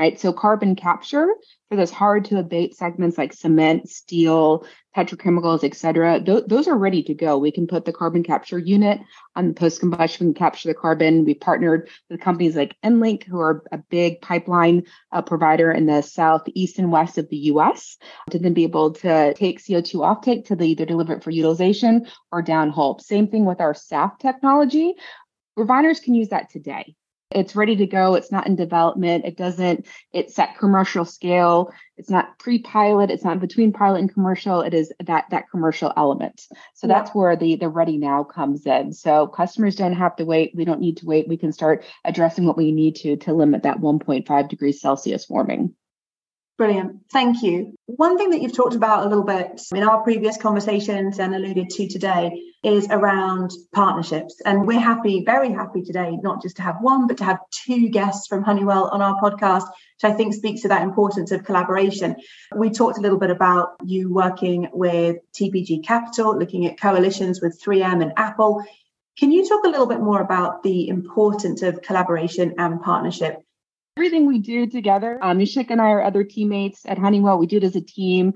right? 0.00 0.18
So 0.18 0.32
carbon 0.32 0.76
capture 0.76 1.28
for 1.68 1.76
those 1.76 1.90
hard 1.90 2.24
to 2.24 2.38
abate 2.38 2.74
segments 2.74 3.18
like 3.18 3.34
cement, 3.34 3.86
steel, 3.90 4.64
petrochemicals, 4.96 5.62
et 5.62 5.74
cetera, 5.74 6.18
th- 6.18 6.44
those 6.46 6.66
are 6.66 6.78
ready 6.78 7.02
to 7.02 7.12
go. 7.12 7.36
We 7.36 7.52
can 7.52 7.66
put 7.66 7.84
the 7.84 7.92
carbon 7.92 8.22
capture 8.22 8.58
unit 8.58 8.98
on 9.36 9.48
the 9.48 9.52
post 9.52 9.78
combustion 9.78 10.32
capture 10.32 10.68
the 10.68 10.74
carbon. 10.74 11.26
We 11.26 11.34
partnered 11.34 11.90
with 12.08 12.22
companies 12.22 12.56
like 12.56 12.78
EnLink, 12.82 13.24
who 13.24 13.40
are 13.40 13.62
a 13.72 13.78
big 13.90 14.22
pipeline 14.22 14.84
uh, 15.12 15.20
provider 15.20 15.70
in 15.70 15.84
the 15.84 16.00
south, 16.00 16.44
east, 16.54 16.78
and 16.78 16.90
west 16.90 17.18
of 17.18 17.28
the 17.28 17.36
US, 17.52 17.98
to 18.30 18.38
then 18.38 18.54
be 18.54 18.64
able 18.64 18.92
to 18.92 19.34
take 19.34 19.60
CO2 19.60 19.96
offtake 19.96 20.46
to 20.46 20.56
the, 20.56 20.64
either 20.64 20.86
deliver 20.86 21.12
it 21.12 21.22
for 21.22 21.30
utilization 21.30 22.06
or 22.32 22.42
downhole. 22.42 23.02
Same 23.02 23.28
thing 23.28 23.44
with 23.44 23.60
our 23.60 23.74
SAF 23.74 24.18
technology. 24.18 24.94
Refiners 25.56 26.00
can 26.00 26.14
use 26.14 26.30
that 26.30 26.48
today 26.48 26.96
It's 27.30 27.54
ready 27.54 27.76
to 27.76 27.86
go. 27.86 28.14
It's 28.14 28.32
not 28.32 28.48
in 28.48 28.56
development. 28.56 29.24
It 29.24 29.36
doesn't, 29.36 29.86
it's 30.12 30.36
at 30.38 30.58
commercial 30.58 31.04
scale. 31.04 31.72
It's 31.96 32.10
not 32.10 32.38
pre-pilot. 32.38 33.10
It's 33.10 33.22
not 33.22 33.38
between 33.38 33.72
pilot 33.72 34.00
and 34.00 34.12
commercial. 34.12 34.62
It 34.62 34.74
is 34.74 34.92
that 35.06 35.26
that 35.30 35.50
commercial 35.50 35.92
element. 35.96 36.40
So 36.74 36.88
yeah. 36.88 36.94
that's 36.94 37.14
where 37.14 37.36
the 37.36 37.54
the 37.54 37.68
ready 37.68 37.98
now 37.98 38.24
comes 38.24 38.66
in. 38.66 38.92
So 38.92 39.28
customers 39.28 39.76
don't 39.76 39.92
have 39.92 40.16
to 40.16 40.24
wait. 40.24 40.52
We 40.56 40.64
don't 40.64 40.80
need 40.80 40.96
to 40.98 41.06
wait. 41.06 41.28
We 41.28 41.36
can 41.36 41.52
start 41.52 41.84
addressing 42.04 42.46
what 42.46 42.56
we 42.56 42.72
need 42.72 42.96
to 42.96 43.16
to 43.18 43.32
limit 43.32 43.62
that 43.62 43.78
1.5 43.78 44.48
degrees 44.48 44.80
Celsius 44.80 45.28
warming. 45.28 45.74
Brilliant. 46.60 47.00
Thank 47.10 47.42
you. 47.42 47.72
One 47.86 48.18
thing 48.18 48.28
that 48.28 48.42
you've 48.42 48.54
talked 48.54 48.74
about 48.74 49.06
a 49.06 49.08
little 49.08 49.24
bit 49.24 49.62
in 49.74 49.82
our 49.82 50.02
previous 50.02 50.36
conversations 50.36 51.18
and 51.18 51.34
alluded 51.34 51.70
to 51.70 51.88
today 51.88 52.38
is 52.62 52.86
around 52.90 53.52
partnerships. 53.72 54.42
And 54.44 54.66
we're 54.66 54.78
happy, 54.78 55.24
very 55.24 55.50
happy 55.50 55.80
today, 55.80 56.18
not 56.22 56.42
just 56.42 56.56
to 56.56 56.62
have 56.62 56.76
one, 56.82 57.06
but 57.06 57.16
to 57.16 57.24
have 57.24 57.38
two 57.50 57.88
guests 57.88 58.26
from 58.26 58.42
Honeywell 58.42 58.88
on 58.88 59.00
our 59.00 59.18
podcast, 59.22 59.68
which 59.70 60.04
I 60.04 60.12
think 60.12 60.34
speaks 60.34 60.60
to 60.60 60.68
that 60.68 60.82
importance 60.82 61.30
of 61.30 61.44
collaboration. 61.44 62.16
We 62.54 62.68
talked 62.68 62.98
a 62.98 63.00
little 63.00 63.18
bit 63.18 63.30
about 63.30 63.76
you 63.82 64.12
working 64.12 64.68
with 64.74 65.16
TPG 65.32 65.82
Capital, 65.82 66.38
looking 66.38 66.66
at 66.66 66.78
coalitions 66.78 67.40
with 67.40 67.58
3M 67.58 68.02
and 68.02 68.12
Apple. 68.18 68.62
Can 69.18 69.32
you 69.32 69.48
talk 69.48 69.64
a 69.64 69.68
little 69.70 69.86
bit 69.86 70.00
more 70.00 70.20
about 70.20 70.62
the 70.62 70.88
importance 70.88 71.62
of 71.62 71.80
collaboration 71.80 72.56
and 72.58 72.82
partnership 72.82 73.42
everything 74.00 74.26
we 74.26 74.38
do 74.38 74.66
together. 74.66 75.18
Um, 75.20 75.38
Nishik 75.38 75.66
and 75.68 75.78
I 75.78 75.90
are 75.90 76.02
other 76.02 76.24
teammates 76.24 76.86
at 76.86 76.96
Honeywell. 76.96 77.36
We 77.36 77.46
do 77.46 77.58
it 77.58 77.64
as 77.64 77.76
a 77.76 77.82
team. 77.82 78.32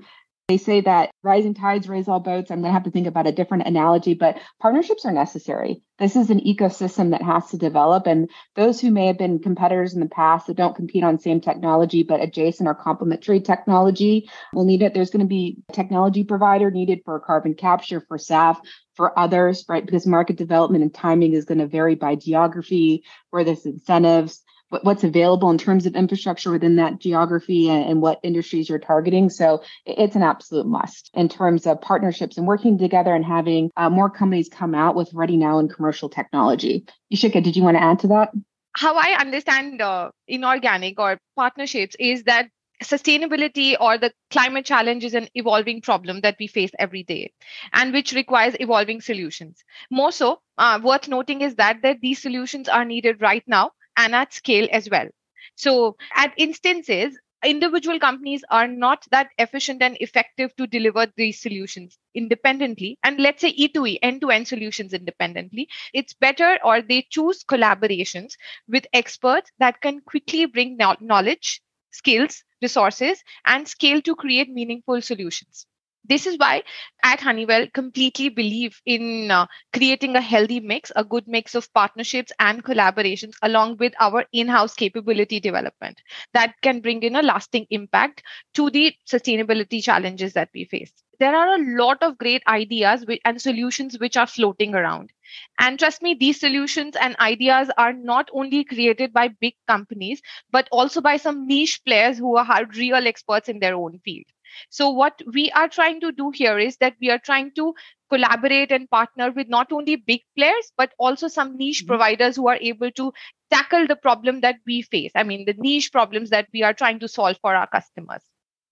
They 0.47 0.57
say 0.57 0.81
that 0.81 1.09
rising 1.23 1.55
tides 1.55 1.89
raise 1.89 2.07
all 2.07 2.19
boats. 2.19 2.51
I'm 2.51 2.59
going 2.59 2.69
to 2.69 2.73
have 2.73 2.83
to 2.83 2.91
think 2.91 3.07
about 3.07 3.25
a 3.25 3.31
different 3.31 3.65
analogy, 3.65 4.13
but 4.13 4.37
partnerships 4.61 5.05
are 5.05 5.11
necessary. 5.11 5.81
This 5.97 6.15
is 6.15 6.29
an 6.29 6.41
ecosystem 6.41 7.09
that 7.09 7.23
has 7.23 7.49
to 7.49 7.57
develop. 7.57 8.05
And 8.05 8.29
those 8.55 8.79
who 8.79 8.91
may 8.91 9.07
have 9.07 9.17
been 9.17 9.39
competitors 9.39 9.95
in 9.95 10.01
the 10.01 10.05
past 10.05 10.45
that 10.45 10.55
don't 10.55 10.75
compete 10.75 11.03
on 11.03 11.17
same 11.17 11.41
technology, 11.41 12.03
but 12.03 12.21
adjacent 12.21 12.69
or 12.69 12.75
complementary 12.75 13.41
technology 13.41 14.29
will 14.53 14.65
need 14.65 14.83
it. 14.83 14.93
There's 14.93 15.09
going 15.09 15.25
to 15.25 15.27
be 15.27 15.63
technology 15.73 16.23
provider 16.23 16.69
needed 16.69 17.01
for 17.05 17.19
carbon 17.19 17.55
capture, 17.55 18.01
for 18.07 18.19
SAF, 18.19 18.59
for 18.93 19.17
others, 19.17 19.65
right? 19.67 19.83
Because 19.83 20.05
market 20.05 20.35
development 20.35 20.83
and 20.83 20.93
timing 20.93 21.33
is 21.33 21.45
going 21.45 21.57
to 21.57 21.65
vary 21.65 21.95
by 21.95 22.13
geography, 22.13 23.03
where 23.31 23.43
there's 23.43 23.65
incentives 23.65 24.43
what's 24.69 25.03
available 25.03 25.49
in 25.49 25.57
terms 25.57 25.85
of 25.85 25.95
infrastructure 25.95 26.51
within 26.51 26.77
that 26.77 26.99
geography 26.99 27.69
and, 27.69 28.01
what 28.01 28.19
industries 28.23 28.67
you're 28.67 28.77
targeting. 28.77 29.29
So 29.29 29.63
it's 29.85 30.15
an 30.15 30.21
absolute 30.21 30.67
must 30.67 31.09
in 31.13 31.29
terms 31.29 31.65
of 31.65 31.81
partnerships 31.81 32.37
and 32.37 32.45
working 32.45 32.77
together 32.77 33.15
and 33.15 33.23
having 33.23 33.71
uh, 33.77 33.89
more 33.89 34.09
companies 34.09 34.49
come 34.49 34.75
out 34.75 34.95
with 34.95 35.13
ready 35.13 35.37
now 35.37 35.59
and 35.59 35.73
commercial 35.73 36.09
technology. 36.09 36.85
Yashika, 37.13 37.41
did 37.41 37.55
you 37.55 37.63
want 37.63 37.77
to 37.77 37.83
add 37.83 37.99
to 37.99 38.07
that? 38.07 38.31
How 38.75 38.95
I 38.95 39.15
understand 39.17 39.81
uh, 39.81 40.11
inorganic 40.27 40.99
or 40.99 41.19
partnerships 41.35 41.95
is 41.99 42.23
that 42.23 42.49
sustainability 42.83 43.75
or 43.79 43.97
the 43.97 44.11
climate 44.29 44.65
challenge 44.65 45.05
is 45.05 45.13
an 45.13 45.29
evolving 45.33 45.81
problem 45.81 46.19
that 46.21 46.35
we 46.39 46.47
face 46.47 46.71
every 46.77 47.03
day 47.03 47.31
and 47.71 47.93
which 47.93 48.11
requires 48.11 48.55
evolving 48.59 48.99
solutions 48.99 49.63
more 49.89 50.11
so 50.11 50.41
uh, 50.57 50.79
worth 50.83 51.07
noting 51.07 51.39
is 51.39 51.55
that, 51.55 51.81
that 51.83 52.01
these 52.01 52.21
solutions 52.21 52.67
are 52.67 52.83
needed 52.83 53.21
right 53.21 53.43
now 53.47 53.71
and 53.97 54.15
at 54.15 54.33
scale 54.33 54.67
as 54.71 54.89
well. 54.89 55.07
So, 55.55 55.97
at 56.13 56.33
instances, 56.37 57.17
individual 57.43 57.99
companies 57.99 58.43
are 58.49 58.67
not 58.67 59.05
that 59.11 59.29
efficient 59.37 59.81
and 59.81 59.97
effective 59.99 60.55
to 60.55 60.67
deliver 60.67 61.07
these 61.17 61.41
solutions 61.41 61.97
independently. 62.13 62.97
And 63.03 63.19
let's 63.19 63.41
say 63.41 63.53
e2e 63.53 63.99
end-to-end 64.01 64.47
solutions 64.47 64.93
independently. 64.93 65.67
It's 65.93 66.13
better 66.13 66.57
or 66.63 66.81
they 66.81 67.07
choose 67.09 67.43
collaborations 67.43 68.33
with 68.67 68.87
experts 68.93 69.51
that 69.59 69.81
can 69.81 70.01
quickly 70.01 70.45
bring 70.45 70.77
knowledge 70.77 71.61
skills 71.91 72.43
resources 72.61 73.23
and 73.45 73.67
scale 73.67 74.01
to 74.03 74.15
create 74.15 74.49
meaningful 74.49 75.01
solutions 75.01 75.65
this 76.07 76.25
is 76.27 76.37
why 76.37 76.63
at 77.03 77.19
honeywell 77.19 77.67
completely 77.73 78.29
believe 78.29 78.81
in 78.85 79.31
uh, 79.31 79.45
creating 79.73 80.15
a 80.15 80.21
healthy 80.21 80.59
mix 80.59 80.91
a 80.95 81.03
good 81.03 81.27
mix 81.27 81.55
of 81.55 81.71
partnerships 81.73 82.31
and 82.39 82.63
collaborations 82.63 83.33
along 83.41 83.77
with 83.77 83.93
our 83.99 84.25
in-house 84.33 84.73
capability 84.73 85.39
development 85.39 86.01
that 86.33 86.55
can 86.61 86.79
bring 86.81 87.01
in 87.03 87.15
a 87.15 87.21
lasting 87.21 87.65
impact 87.69 88.23
to 88.53 88.69
the 88.69 88.93
sustainability 89.07 89.83
challenges 89.83 90.33
that 90.33 90.49
we 90.53 90.65
face. 90.65 90.91
There 91.19 91.35
are 91.35 91.55
a 91.55 91.77
lot 91.77 92.03
of 92.03 92.17
great 92.17 92.43
ideas 92.47 93.05
and 93.23 93.41
solutions 93.41 93.97
which 93.99 94.17
are 94.17 94.27
floating 94.27 94.75
around. 94.75 95.11
And 95.59 95.79
trust 95.79 96.01
me 96.01 96.13
these 96.13 96.39
solutions 96.39 96.95
and 96.95 97.15
ideas 97.19 97.69
are 97.77 97.93
not 97.93 98.29
only 98.33 98.63
created 98.63 99.13
by 99.13 99.29
big 99.29 99.55
companies 99.67 100.21
but 100.51 100.67
also 100.71 101.01
by 101.01 101.17
some 101.17 101.47
niche 101.47 101.81
players 101.85 102.17
who 102.17 102.37
are 102.37 102.65
real 102.75 103.07
experts 103.07 103.49
in 103.49 103.59
their 103.59 103.75
own 103.75 103.99
field 103.99 104.25
so, 104.69 104.89
what 104.89 105.21
we 105.33 105.51
are 105.51 105.67
trying 105.67 105.99
to 106.01 106.11
do 106.11 106.31
here 106.31 106.57
is 106.57 106.77
that 106.77 106.95
we 107.01 107.09
are 107.09 107.19
trying 107.19 107.51
to 107.55 107.73
collaborate 108.09 108.71
and 108.71 108.89
partner 108.89 109.31
with 109.31 109.47
not 109.49 109.71
only 109.71 109.95
big 109.95 110.21
players, 110.37 110.71
but 110.77 110.93
also 110.97 111.27
some 111.27 111.57
niche 111.57 111.81
mm-hmm. 111.81 111.87
providers 111.87 112.35
who 112.35 112.47
are 112.47 112.57
able 112.61 112.91
to 112.91 113.11
tackle 113.51 113.87
the 113.87 113.95
problem 113.95 114.41
that 114.41 114.55
we 114.65 114.81
face. 114.81 115.11
I 115.15 115.23
mean, 115.23 115.45
the 115.45 115.55
niche 115.57 115.91
problems 115.91 116.29
that 116.29 116.47
we 116.53 116.63
are 116.63 116.73
trying 116.73 116.99
to 116.99 117.07
solve 117.07 117.37
for 117.41 117.55
our 117.55 117.67
customers. 117.67 118.21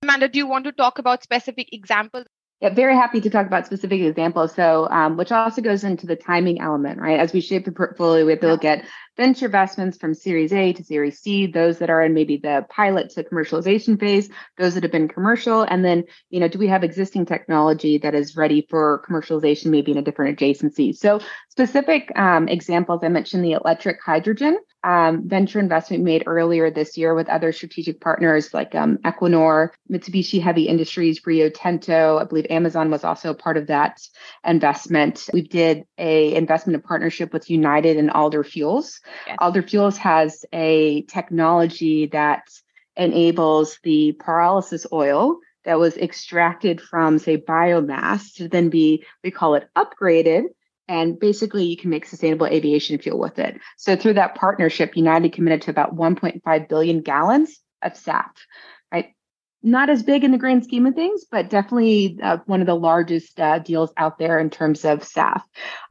Amanda, 0.04 0.28
do 0.28 0.38
you 0.38 0.48
want 0.48 0.66
to 0.66 0.72
talk 0.72 1.00
about 1.00 1.24
specific 1.24 1.70
examples? 1.72 2.26
Yeah, 2.64 2.70
very 2.70 2.96
happy 2.96 3.20
to 3.20 3.30
talk 3.30 3.46
about 3.46 3.66
specific 3.66 4.00
examples. 4.00 4.56
So, 4.56 4.88
um, 4.90 5.18
which 5.18 5.34
also 5.34 5.62
goes 5.62 5.84
into 5.84 6.08
the 6.08 6.16
timing 6.16 6.62
element, 6.62 6.98
right? 6.98 7.20
As 7.20 7.34
we 7.34 7.42
shape 7.42 7.66
the 7.66 7.74
portfolio, 7.74 8.26
we 8.26 8.32
have 8.32 8.40
to 8.40 8.48
look 8.48 8.64
at 8.64 8.86
venture 9.18 9.48
investments 9.48 9.98
from 9.98 10.14
Series 10.14 10.54
A 10.54 10.72
to 10.72 10.82
Series 10.82 11.20
C, 11.20 11.46
those 11.46 11.80
that 11.80 11.90
are 11.90 12.02
in 12.02 12.14
maybe 12.14 12.38
the 12.38 12.66
pilot 12.70 13.10
to 13.10 13.24
commercialization 13.26 14.00
phase, 14.00 14.30
those 14.58 14.76
that 14.76 14.84
have 14.84 14.94
been 14.94 15.10
commercial, 15.10 15.64
and 15.64 15.84
then 15.84 16.06
you 16.30 16.40
know, 16.40 16.48
do 16.48 16.58
we 16.58 16.68
have 16.68 16.86
existing 16.86 17.26
technology 17.26 17.98
that 17.98 18.16
is 18.16 18.38
ready 18.38 18.66
for 18.70 19.04
commercialization, 19.10 19.66
maybe 19.66 19.92
in 19.92 19.98
a 19.98 20.02
different 20.02 20.40
adjacency? 20.40 20.96
So 20.96 21.20
specific 21.50 22.18
um, 22.18 22.48
examples, 22.48 23.02
I 23.04 23.10
mentioned 23.10 23.44
the 23.44 23.58
electric 23.62 24.02
hydrogen 24.02 24.58
um, 24.84 25.28
venture 25.28 25.60
investment 25.60 26.04
made 26.04 26.24
earlier 26.26 26.70
this 26.70 26.98
year 26.98 27.14
with 27.16 27.30
other 27.30 27.52
strategic 27.52 28.02
partners 28.02 28.54
like 28.54 28.76
um, 28.76 28.98
Equinor, 29.00 29.70
Mitsubishi 29.90 30.42
Heavy 30.42 30.64
Industries, 30.68 31.26
Rio 31.26 31.50
Tinto. 31.50 32.18
I 32.18 32.26
believe 32.26 32.48
Amazon 32.50 32.92
was 32.92 33.04
also 33.04 33.34
part 33.34 33.58
of 33.58 33.68
that 33.68 34.02
investment. 34.46 35.30
We 35.32 35.42
did 35.42 35.86
a 35.98 36.36
investment 36.36 36.76
in 36.76 36.82
partnership 36.82 37.32
with 37.32 37.50
United 37.50 37.98
and 37.98 38.12
Alder 38.12 38.44
Fuels. 38.44 39.00
Yes. 39.26 39.38
Alder 39.40 39.64
Fuels 39.64 39.98
has 39.98 40.46
a 40.52 41.04
technology 41.04 42.08
that 42.08 42.44
enables 42.96 43.80
the 43.84 44.16
pyrolysis 44.20 44.86
oil 44.92 45.38
that 45.66 45.80
was 45.80 45.98
extracted 45.98 46.82
from, 46.82 47.20
say, 47.20 47.38
biomass 47.38 48.34
to 48.36 48.48
then 48.48 48.70
be, 48.70 49.06
we 49.24 49.32
call 49.32 49.56
it 49.56 49.70
upgraded. 49.76 50.44
And 50.88 51.20
basically, 51.20 51.64
you 51.66 51.78
can 51.78 51.90
make 51.90 52.06
sustainable 52.06 52.48
aviation 52.48 52.98
fuel 52.98 53.20
with 53.20 53.40
it. 53.40 53.60
So, 53.78 53.96
through 53.96 54.14
that 54.14 54.36
partnership, 54.36 54.98
United 54.98 55.34
committed 55.34 55.62
to 55.64 55.72
about 55.72 55.96
1.5 55.96 56.70
billion 56.70 57.02
gallons 57.02 57.60
of 57.82 57.94
SAF, 57.94 58.32
right? 58.92 59.14
not 59.64 59.90
as 59.90 60.04
big 60.04 60.26
in 60.26 60.32
the 60.32 60.38
grand 60.38 60.64
scheme 60.64 60.86
of 60.86 60.94
things, 60.94 61.26
but 61.32 61.50
definitely 61.50 62.20
uh, 62.22 62.38
one 62.46 62.60
of 62.60 62.68
the 62.68 62.76
largest 62.76 63.40
uh, 63.40 63.60
deals 63.60 63.94
out 63.96 64.20
there 64.20 64.38
in 64.38 64.50
terms 64.50 64.84
of 64.84 65.00
SAF. 65.00 65.42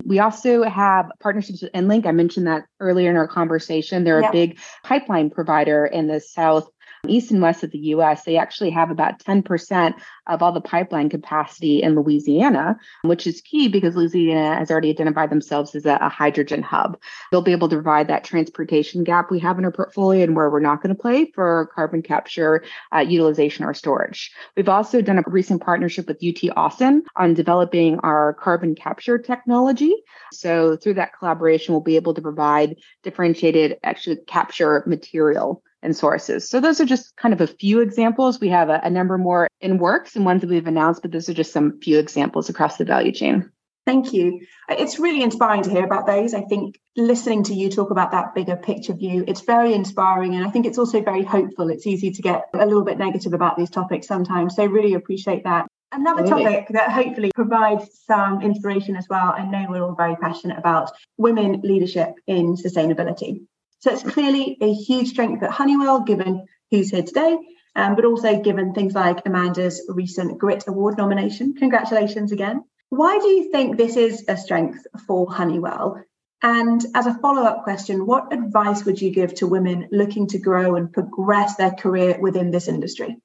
We 0.04 0.18
also 0.18 0.62
have 0.62 1.10
partnerships 1.20 1.62
with 1.62 1.72
EnLink. 1.72 2.04
I 2.04 2.12
mentioned 2.12 2.46
that 2.46 2.66
earlier 2.80 3.10
in 3.10 3.16
our 3.16 3.26
conversation. 3.26 4.04
They're 4.04 4.20
a 4.20 4.30
big 4.30 4.58
pipeline 4.84 5.30
provider 5.30 5.86
in 5.86 6.06
the 6.06 6.20
South 6.20 6.68
east 7.08 7.32
and 7.32 7.42
west 7.42 7.64
of 7.64 7.72
the 7.72 7.78
US, 7.78 8.22
they 8.22 8.36
actually 8.36 8.70
have 8.70 8.90
about 8.90 9.18
10% 9.18 9.94
of 10.28 10.40
all 10.40 10.52
the 10.52 10.60
pipeline 10.60 11.08
capacity 11.08 11.82
in 11.82 11.96
Louisiana, 11.96 12.78
which 13.02 13.26
is 13.26 13.40
key 13.40 13.66
because 13.66 13.96
Louisiana 13.96 14.56
has 14.56 14.70
already 14.70 14.90
identified 14.90 15.30
themselves 15.30 15.74
as 15.74 15.84
a, 15.84 15.98
a 16.00 16.08
hydrogen 16.08 16.62
hub. 16.62 16.96
They'll 17.30 17.42
be 17.42 17.50
able 17.50 17.68
to 17.70 17.76
provide 17.76 18.06
that 18.06 18.22
transportation 18.22 19.02
gap 19.02 19.32
we 19.32 19.40
have 19.40 19.58
in 19.58 19.64
our 19.64 19.72
portfolio 19.72 20.22
and 20.22 20.36
where 20.36 20.48
we're 20.48 20.60
not 20.60 20.80
going 20.80 20.94
to 20.94 21.00
play 21.00 21.32
for 21.34 21.70
carbon 21.74 22.02
capture, 22.02 22.62
uh, 22.94 23.00
utilization, 23.00 23.64
or 23.64 23.74
storage. 23.74 24.30
We've 24.56 24.68
also 24.68 25.00
done 25.00 25.18
a 25.18 25.24
recent 25.26 25.60
partnership 25.60 26.06
with 26.06 26.22
UT 26.22 26.56
Austin 26.56 27.02
on 27.16 27.34
developing 27.34 27.98
our 28.00 28.34
carbon 28.34 28.76
capture 28.76 29.18
technology. 29.18 29.92
So 30.32 30.76
through 30.76 30.94
that 30.94 31.18
collaboration, 31.18 31.74
we'll 31.74 31.80
be 31.80 31.96
able 31.96 32.14
to 32.14 32.22
provide 32.22 32.76
differentiated 33.02 33.78
actually 33.82 34.18
capture 34.28 34.84
material 34.86 35.64
and 35.82 35.96
sources. 35.96 36.48
So 36.48 36.60
those 36.60 36.80
are 36.80 36.84
just 36.84 37.16
kind 37.16 37.34
of 37.34 37.40
a 37.40 37.46
few 37.46 37.80
examples. 37.80 38.40
We 38.40 38.48
have 38.50 38.68
a, 38.68 38.80
a 38.82 38.90
number 38.90 39.18
more 39.18 39.48
in 39.60 39.78
works 39.78 40.16
and 40.16 40.24
ones 40.24 40.40
that 40.40 40.50
we've 40.50 40.66
announced, 40.66 41.02
but 41.02 41.12
those 41.12 41.28
are 41.28 41.34
just 41.34 41.52
some 41.52 41.80
few 41.80 41.98
examples 41.98 42.48
across 42.48 42.76
the 42.76 42.84
value 42.84 43.12
chain. 43.12 43.50
Thank 43.84 44.12
you. 44.12 44.46
Uh, 44.70 44.76
it's 44.78 44.98
really 45.00 45.22
inspiring 45.22 45.62
to 45.64 45.70
hear 45.70 45.84
about 45.84 46.06
those. 46.06 46.34
I 46.34 46.42
think 46.42 46.78
listening 46.96 47.42
to 47.44 47.54
you 47.54 47.68
talk 47.68 47.90
about 47.90 48.12
that 48.12 48.34
bigger 48.34 48.56
picture 48.56 48.92
view, 48.92 49.24
it's 49.26 49.40
very 49.40 49.74
inspiring. 49.74 50.36
And 50.36 50.46
I 50.46 50.50
think 50.50 50.66
it's 50.66 50.78
also 50.78 51.02
very 51.02 51.24
hopeful. 51.24 51.68
It's 51.68 51.86
easy 51.86 52.12
to 52.12 52.22
get 52.22 52.44
a 52.54 52.64
little 52.64 52.84
bit 52.84 52.98
negative 52.98 53.32
about 53.32 53.56
these 53.56 53.70
topics 53.70 54.06
sometimes. 54.06 54.54
So, 54.54 54.64
really 54.66 54.94
appreciate 54.94 55.44
that. 55.44 55.66
Another 55.90 56.26
topic 56.26 56.68
that 56.70 56.90
hopefully 56.90 57.30
provides 57.34 57.86
some 58.06 58.40
inspiration 58.40 58.96
as 58.96 59.06
well. 59.10 59.34
I 59.36 59.44
know 59.44 59.66
we're 59.68 59.82
all 59.82 59.94
very 59.94 60.16
passionate 60.16 60.58
about 60.58 60.90
women 61.18 61.60
leadership 61.62 62.14
in 62.26 62.56
sustainability. 62.56 63.42
So 63.82 63.92
it's 63.92 64.04
clearly 64.04 64.56
a 64.60 64.72
huge 64.72 65.08
strength 65.08 65.42
at 65.42 65.50
Honeywell, 65.50 66.02
given 66.04 66.46
who's 66.70 66.90
here 66.90 67.02
today, 67.02 67.36
um, 67.74 67.96
but 67.96 68.04
also 68.04 68.40
given 68.40 68.74
things 68.74 68.94
like 68.94 69.26
Amanda's 69.26 69.84
recent 69.88 70.38
Grit 70.38 70.64
Award 70.68 70.96
nomination. 70.96 71.54
Congratulations 71.54 72.30
again. 72.30 72.62
Why 72.90 73.18
do 73.18 73.26
you 73.26 73.50
think 73.50 73.76
this 73.76 73.96
is 73.96 74.24
a 74.28 74.36
strength 74.36 74.86
for 75.08 75.28
Honeywell? 75.28 76.00
And 76.42 76.80
as 76.94 77.06
a 77.06 77.14
follow 77.14 77.42
up 77.42 77.64
question, 77.64 78.06
what 78.06 78.32
advice 78.32 78.84
would 78.84 79.02
you 79.02 79.10
give 79.10 79.34
to 79.34 79.48
women 79.48 79.88
looking 79.90 80.28
to 80.28 80.38
grow 80.38 80.76
and 80.76 80.92
progress 80.92 81.56
their 81.56 81.72
career 81.72 82.20
within 82.20 82.52
this 82.52 82.68
industry? 82.68 83.16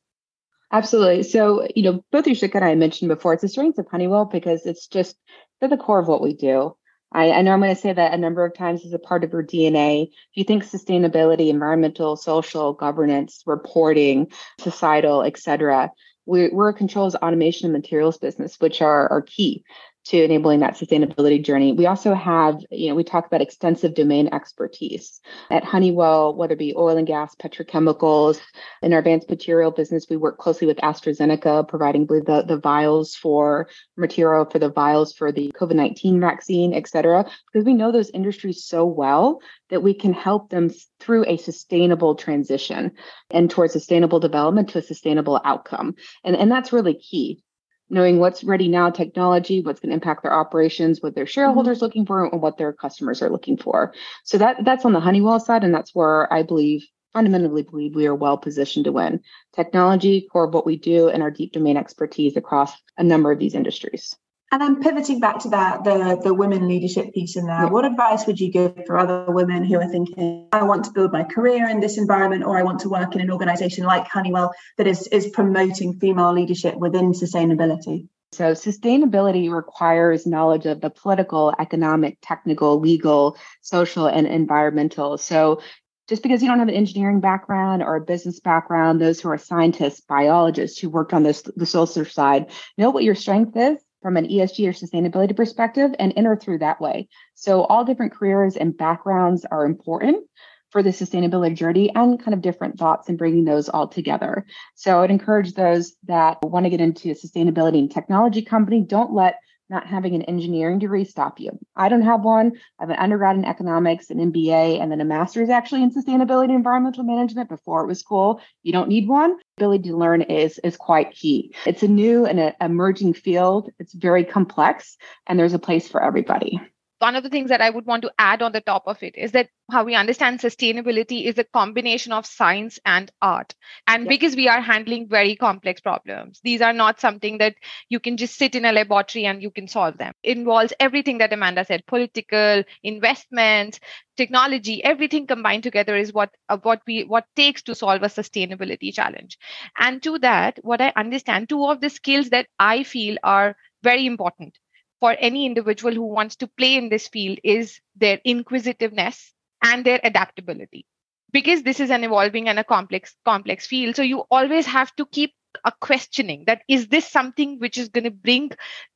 Absolutely. 0.71 1.21
So, 1.21 1.67
you 1.75 1.83
know, 1.83 2.03
both 2.11 2.25
Yashika 2.25 2.55
and 2.55 2.65
I 2.65 2.73
mentioned 2.73 3.09
before, 3.09 3.33
it's 3.33 3.43
a 3.43 3.47
strength 3.47 3.77
of 3.77 3.87
Honeywell 3.91 4.25
because 4.25 4.65
it's 4.65 4.87
just 4.87 5.17
at 5.61 5.69
the 5.69 5.77
core 5.77 5.99
of 5.99 6.07
what 6.07 6.21
we 6.21 6.33
do. 6.33 6.75
I, 7.11 7.31
I 7.31 7.41
know 7.41 7.53
I'm 7.53 7.61
going 7.61 7.73
to 7.73 7.81
say 7.81 7.93
that 7.93 8.13
a 8.13 8.17
number 8.17 8.45
of 8.45 8.53
times 8.53 8.85
as 8.85 8.93
a 8.93 8.99
part 8.99 9.23
of 9.23 9.31
your 9.31 9.43
DNA. 9.43 10.07
If 10.07 10.11
you 10.33 10.43
think 10.43 10.63
sustainability, 10.63 11.49
environmental, 11.49 12.17
social, 12.17 12.73
governance, 12.73 13.43
reporting, 13.45 14.31
societal, 14.59 15.23
et 15.23 15.37
cetera, 15.37 15.91
we're, 16.25 16.53
we're 16.53 16.69
a 16.69 16.73
controls 16.73 17.15
automation 17.15 17.67
and 17.67 17.73
materials 17.73 18.17
business, 18.17 18.59
which 18.59 18.81
are, 18.81 19.09
are 19.09 19.21
key 19.21 19.63
to 20.07 20.23
enabling 20.23 20.61
that 20.61 20.75
sustainability 20.75 21.43
journey. 21.43 21.73
We 21.73 21.85
also 21.85 22.13
have, 22.13 22.59
you 22.71 22.89
know, 22.89 22.95
we 22.95 23.03
talk 23.03 23.27
about 23.27 23.41
extensive 23.41 23.93
domain 23.93 24.29
expertise 24.31 25.19
at 25.51 25.65
Honeywell, 25.65 26.35
whether 26.35 26.53
it 26.53 26.59
be 26.59 26.73
oil 26.75 26.97
and 26.97 27.05
gas, 27.05 27.35
petrochemicals. 27.35 28.39
In 28.81 28.93
our 28.93 28.99
advanced 28.99 29.29
material 29.29 29.71
business, 29.71 30.07
we 30.09 30.15
work 30.15 30.37
closely 30.37 30.65
with 30.65 30.77
AstraZeneca, 30.77 31.67
providing 31.67 32.05
the, 32.05 32.45
the 32.47 32.57
vials 32.57 33.15
for 33.15 33.67
material 33.97 34.45
for 34.45 34.59
the 34.59 34.69
vials 34.69 35.13
for 35.13 35.31
the 35.31 35.51
COVID 35.59 35.75
19 35.75 36.21
vaccine, 36.21 36.73
et 36.73 36.87
cetera, 36.87 37.25
because 37.51 37.65
we 37.65 37.73
know 37.73 37.91
those 37.91 38.09
industries 38.11 38.63
so 38.63 38.85
well 38.85 39.41
that 39.69 39.83
we 39.83 39.93
can 39.93 40.13
help 40.13 40.49
them 40.49 40.71
through 40.99 41.25
a 41.27 41.37
sustainable 41.37 42.15
transition 42.15 42.91
and 43.29 43.49
towards 43.49 43.73
sustainable 43.73 44.19
development 44.19 44.69
to 44.69 44.77
a 44.77 44.81
sustainable 44.81 45.41
outcome. 45.43 45.95
And, 46.23 46.35
and 46.35 46.49
that's 46.49 46.71
really 46.71 46.93
key 46.93 47.43
knowing 47.89 48.20
what's 48.20 48.44
ready 48.44 48.67
now 48.67 48.89
technology, 48.89 49.62
what's 49.62 49.79
going 49.79 49.89
to 49.89 49.96
impact 49.96 50.24
their 50.24 50.34
operations, 50.34 51.01
what 51.01 51.15
their 51.15 51.25
shareholders 51.25 51.77
mm-hmm. 51.77 51.86
looking 51.86 52.06
for, 52.06 52.25
and 52.25 52.41
what 52.41 52.58
their 52.58 52.74
customers 52.74 53.22
are 53.22 53.29
looking 53.29 53.58
for. 53.58 53.94
So 54.24 54.38
that 54.38 54.63
that's 54.63 54.86
on 54.86 54.94
the 54.94 55.00
Honeywell 55.00 55.39
side, 55.39 55.63
and 55.63 55.74
that's 55.74 55.96
where 55.96 56.32
I 56.32 56.44
believe 56.44 56.86
fundamentally 57.13 57.63
believe 57.63 57.96
we 57.96 58.06
are 58.06 58.13
well 58.13 58.38
positioned 58.38 58.86
to 58.86 58.91
win. 58.91 59.22
Technology, 59.56 60.27
core 60.32 60.48
of 60.48 60.53
what 60.53 60.65
we 60.65 60.77
do, 60.77 61.10
and 61.10 61.24
our 61.24 61.32
deep 61.32 61.53
domain 61.53 61.77
expertise 61.77 62.38
across 62.38 62.74
a 62.98 63.03
number 63.03 63.32
of 63.32 63.39
these 63.39 63.56
industries. 63.56 64.15
And 64.49 64.61
then 64.61 64.81
pivoting 64.81 65.19
back 65.19 65.39
to 65.39 65.49
that, 65.49 65.83
the 65.83 66.19
the 66.23 66.33
women 66.33 66.69
leadership 66.69 67.13
piece 67.13 67.35
in 67.35 67.47
there, 67.47 67.63
yeah. 67.63 67.69
what 67.69 67.83
advice 67.83 68.25
would 68.25 68.39
you 68.39 68.49
give 68.49 68.73
for 68.85 68.97
other 68.97 69.25
women 69.27 69.65
who 69.65 69.75
are 69.75 69.89
thinking, 69.89 70.47
I 70.53 70.63
want 70.63 70.85
to 70.85 70.91
build 70.91 71.11
my 71.11 71.23
career 71.23 71.67
in 71.67 71.81
this 71.81 71.97
environment, 71.97 72.45
or 72.45 72.57
I 72.57 72.63
want 72.63 72.79
to 72.81 72.89
work 72.89 73.13
in 73.13 73.19
an 73.19 73.29
organization 73.29 73.83
like 73.83 74.07
Honeywell 74.07 74.53
that 74.77 74.87
is 74.87 75.05
is 75.07 75.27
promoting 75.27 75.99
female 75.99 76.31
leadership 76.31 76.75
within 76.75 77.11
sustainability? 77.11 78.07
So, 78.31 78.53
sustainability 78.53 79.51
requires 79.51 80.25
knowledge 80.25 80.65
of 80.65 80.79
the 80.79 80.91
political, 80.91 81.53
economic, 81.59 82.17
technical, 82.21 82.79
legal, 82.79 83.37
social, 83.61 84.07
and 84.07 84.27
environmental. 84.27 85.17
So, 85.17 85.61
just 86.07 86.23
because 86.23 86.41
you 86.41 86.47
don't 86.47 86.59
have 86.59 86.69
an 86.69 86.73
engineering 86.73 87.19
background 87.19 87.83
or 87.83 87.97
a 87.97 88.01
business 88.01 88.39
background, 88.39 89.01
those 89.01 89.19
who 89.19 89.27
are 89.27 89.37
scientists, 89.37 89.99
biologists 89.99 90.79
who 90.79 90.89
worked 90.89 91.13
on 91.13 91.23
this 91.23 91.41
the 91.41 91.65
social 91.65 92.05
side 92.05 92.49
know 92.77 92.91
what 92.91 93.03
your 93.03 93.15
strength 93.15 93.57
is 93.57 93.77
from 94.01 94.17
an 94.17 94.27
ESG 94.27 94.67
or 94.67 94.73
sustainability 94.73 95.35
perspective 95.35 95.91
and 95.99 96.13
enter 96.15 96.35
through 96.35 96.59
that 96.59 96.79
way. 96.79 97.09
So 97.35 97.63
all 97.63 97.85
different 97.85 98.13
careers 98.13 98.55
and 98.55 98.77
backgrounds 98.77 99.45
are 99.49 99.65
important 99.65 100.25
for 100.71 100.83
the 100.83 100.89
sustainability 100.89 101.55
journey 101.55 101.93
and 101.95 102.21
kind 102.21 102.33
of 102.33 102.41
different 102.41 102.77
thoughts 102.77 103.09
and 103.09 103.17
bringing 103.17 103.45
those 103.45 103.69
all 103.69 103.87
together. 103.87 104.45
So 104.75 105.01
I'd 105.01 105.11
encourage 105.11 105.53
those 105.53 105.95
that 106.05 106.37
want 106.43 106.65
to 106.65 106.69
get 106.69 106.81
into 106.81 107.11
a 107.11 107.15
sustainability 107.15 107.79
and 107.79 107.91
technology 107.91 108.41
company, 108.41 108.81
don't 108.81 109.13
let 109.13 109.39
not 109.69 109.88
having 109.88 110.15
an 110.15 110.21
engineering 110.24 110.79
degree 110.79 111.03
stop 111.03 111.39
you. 111.39 111.57
I 111.75 111.89
don't 111.89 112.01
have 112.01 112.21
one. 112.21 112.53
I 112.79 112.83
have 112.83 112.89
an 112.89 112.97
undergrad 112.97 113.36
in 113.36 113.45
economics, 113.45 114.10
an 114.10 114.19
MBA, 114.32 114.82
and 114.82 114.91
then 114.91 115.01
a 115.01 115.06
master's 115.06 115.49
actually 115.49 115.84
in 115.84 115.91
sustainability 115.91 116.45
and 116.45 116.56
environmental 116.56 117.03
management 117.03 117.49
before 117.49 117.84
it 117.84 117.88
was 117.88 118.03
cool. 118.03 118.41
You 118.63 118.71
don't 118.71 118.89
need 118.89 119.08
one. 119.08 119.38
Ability 119.58 119.89
to 119.89 119.97
learn 119.97 120.21
is 120.21 120.60
is 120.60 120.77
quite 120.77 121.12
key. 121.12 121.53
It's 121.65 121.84
a 121.84 121.88
new 121.88 122.25
and 122.25 122.39
a 122.39 122.56
emerging 122.62 123.13
field. 123.13 123.69
It's 123.80 123.93
very 123.93 124.23
complex, 124.23 124.97
and 125.25 125.39
there's 125.39 125.53
a 125.53 125.60
place 125.60 125.88
for 125.88 126.03
everybody 126.03 126.62
one 126.99 127.15
of 127.15 127.23
the 127.23 127.29
things 127.29 127.49
that 127.49 127.62
I 127.62 127.69
would 127.69 127.86
want 127.86 128.01
to 128.03 128.12
add 128.17 128.41
on 128.41 128.51
the 128.51 128.62
top 128.62 128.83
of 128.88 129.01
it 129.03 129.15
is 129.15 129.31
that 129.33 129.49
how 129.71 129.83
we 129.83 129.95
understand 129.95 130.39
sustainability 130.39 131.25
is 131.25 131.38
a 131.38 131.43
combination 131.43 132.12
of 132.12 132.25
science 132.25 132.79
and 132.86 133.12
art. 133.21 133.53
And 133.86 134.03
yeah. 134.03 134.10
because 134.10 134.36
we 134.36 134.47
are 134.47 134.62
handling 134.62 135.07
very 135.07 135.36
complex 135.36 135.81
problems, 135.81 136.39
these 136.43 136.62
are 136.62 136.73
not 136.73 136.99
something 136.99 137.38
that 137.38 137.55
you 137.89 137.99
can 137.99 138.17
just 138.17 138.36
sit 138.38 138.55
in 138.55 138.65
a 138.65 138.71
laboratory 138.71 139.25
and 139.25 139.41
you 139.41 139.51
can 139.51 139.67
solve 139.67 139.97
them. 139.97 140.13
It 140.23 140.38
involves 140.38 140.73
everything 140.79 141.19
that 141.19 141.33
Amanda 141.33 141.65
said 141.65 141.86
political, 141.86 142.63
investments, 142.83 143.79
technology, 144.15 144.83
everything 144.83 145.27
combined 145.27 145.63
together 145.63 145.95
is 145.95 146.13
what 146.13 146.31
uh, 146.49 146.57
what 146.57 146.81
we 146.88 147.03
what 147.03 147.25
takes 147.36 147.62
to 147.63 147.75
solve 147.75 148.01
a 148.03 148.07
sustainability 148.07 148.93
challenge. 148.93 149.38
And 149.77 150.01
to 150.03 150.17
that, 150.19 150.60
what 150.63 150.81
I 150.81 150.93
understand, 150.95 151.49
two 151.49 151.65
of 151.65 151.81
the 151.81 151.89
skills 151.89 152.29
that 152.29 152.47
I 152.57 152.83
feel 152.83 153.17
are 153.23 153.55
very 153.83 154.05
important 154.07 154.57
for 154.99 155.15
any 155.19 155.45
individual 155.45 155.93
who 155.93 156.05
wants 156.05 156.36
to 156.38 156.47
play 156.47 156.75
in 156.75 156.89
this 156.89 157.07
field 157.07 157.39
is 157.43 157.79
their 157.95 158.19
inquisitiveness 158.23 159.33
and 159.63 159.86
their 159.86 159.99
adaptability. 160.03 160.86
Because 161.31 161.63
this 161.63 161.79
is 161.79 161.89
an 161.91 162.03
evolving 162.03 162.47
and 162.47 162.60
a 162.60 162.63
complex 162.63 163.15
complex 163.25 163.67
field 163.67 163.95
so 163.95 164.01
you 164.01 164.19
always 164.31 164.65
have 164.65 164.95
to 164.95 165.05
keep 165.05 165.33
a 165.65 165.71
questioning 165.81 166.43
that 166.45 166.62
is 166.67 166.88
this 166.88 167.07
something 167.07 167.60
which 167.60 167.77
is 167.77 167.89
going 167.89 168.03
to 168.03 168.12
bring 168.12 168.51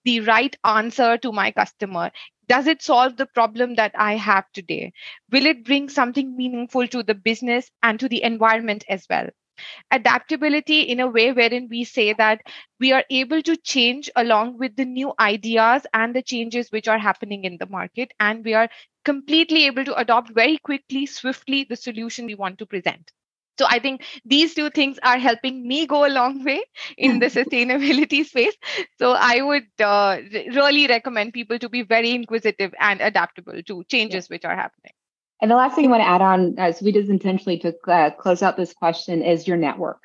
the 0.06 0.20
right 0.22 0.56
answer 0.64 1.18
to 1.18 1.32
my 1.32 1.52
customer? 1.52 2.12
Does 2.48 2.68
it 2.68 2.82
solve 2.82 3.18
the 3.18 3.26
problem 3.26 3.76
that 3.76 3.94
i 3.96 4.16
have 4.16 4.46
today? 4.54 4.94
Will 5.32 5.46
it 5.46 5.64
bring 5.66 5.90
something 5.90 6.36
meaningful 6.36 6.88
to 6.90 7.04
the 7.04 7.16
business 7.16 7.70
and 7.84 8.00
to 8.00 8.08
the 8.10 8.24
environment 8.24 8.84
as 8.90 9.06
well 9.10 9.30
adaptability 9.92 10.82
in 10.82 11.00
a 11.00 11.08
way 11.08 11.32
wherein 11.32 11.68
we 11.70 11.84
say 11.84 12.14
that 12.14 12.42
we 12.80 12.92
are 12.92 13.04
able 13.10 13.42
to 13.42 13.58
change 13.58 14.10
along 14.16 14.58
with 14.58 14.76
the 14.76 14.86
new 14.86 15.14
ideas 15.20 15.86
and 15.94 16.16
the 16.16 16.22
changes 16.22 16.72
which 16.72 16.88
are 16.88 17.00
happening 17.00 17.44
in 17.46 17.58
the 17.58 17.68
market 17.68 18.12
and 18.20 18.44
we 18.46 18.54
are 18.54 18.70
completely 19.06 19.66
able 19.66 19.84
to 19.86 19.96
adopt 19.96 20.32
very 20.32 20.58
quickly 20.58 21.06
swiftly 21.06 21.64
the 21.64 21.76
solution 21.76 22.26
we 22.26 22.36
want 22.36 22.58
to 22.60 22.66
present. 22.66 23.12
So 23.60 23.66
i 23.70 23.80
think 23.80 24.04
these 24.26 24.54
two 24.56 24.70
things 24.70 25.00
are 25.04 25.18
helping 25.20 25.68
me 25.68 25.86
go 25.86 26.06
a 26.06 26.16
long 26.16 26.44
way 26.44 26.64
in 26.98 27.20
the 27.20 27.28
sustainability 27.38 28.26
space. 28.26 28.56
So 28.98 29.12
i 29.14 29.42
would 29.42 29.68
uh, 29.80 30.18
really 30.62 30.88
recommend 30.88 31.34
people 31.34 31.60
to 31.60 31.70
be 31.70 31.84
very 31.84 32.12
inquisitive 32.12 32.74
and 32.80 33.02
adaptable 33.02 33.62
to 33.64 33.84
changes 33.86 34.28
yeah. 34.30 34.36
which 34.36 34.46
are 34.46 34.56
happening 34.56 34.94
and 35.42 35.50
the 35.50 35.56
last 35.56 35.76
thing 35.76 35.86
I 35.86 35.90
want 35.90 36.02
to 36.02 36.08
add 36.08 36.22
on, 36.22 36.56
as 36.60 36.82
we 36.82 36.92
just 36.92 37.10
intentionally 37.10 37.60
to 37.60 37.74
uh, 37.88 38.12
close 38.12 38.44
out 38.44 38.58
this 38.58 38.74
question, 38.74 39.24
is 39.24 39.48
your 39.48 39.58
network. 39.58 40.04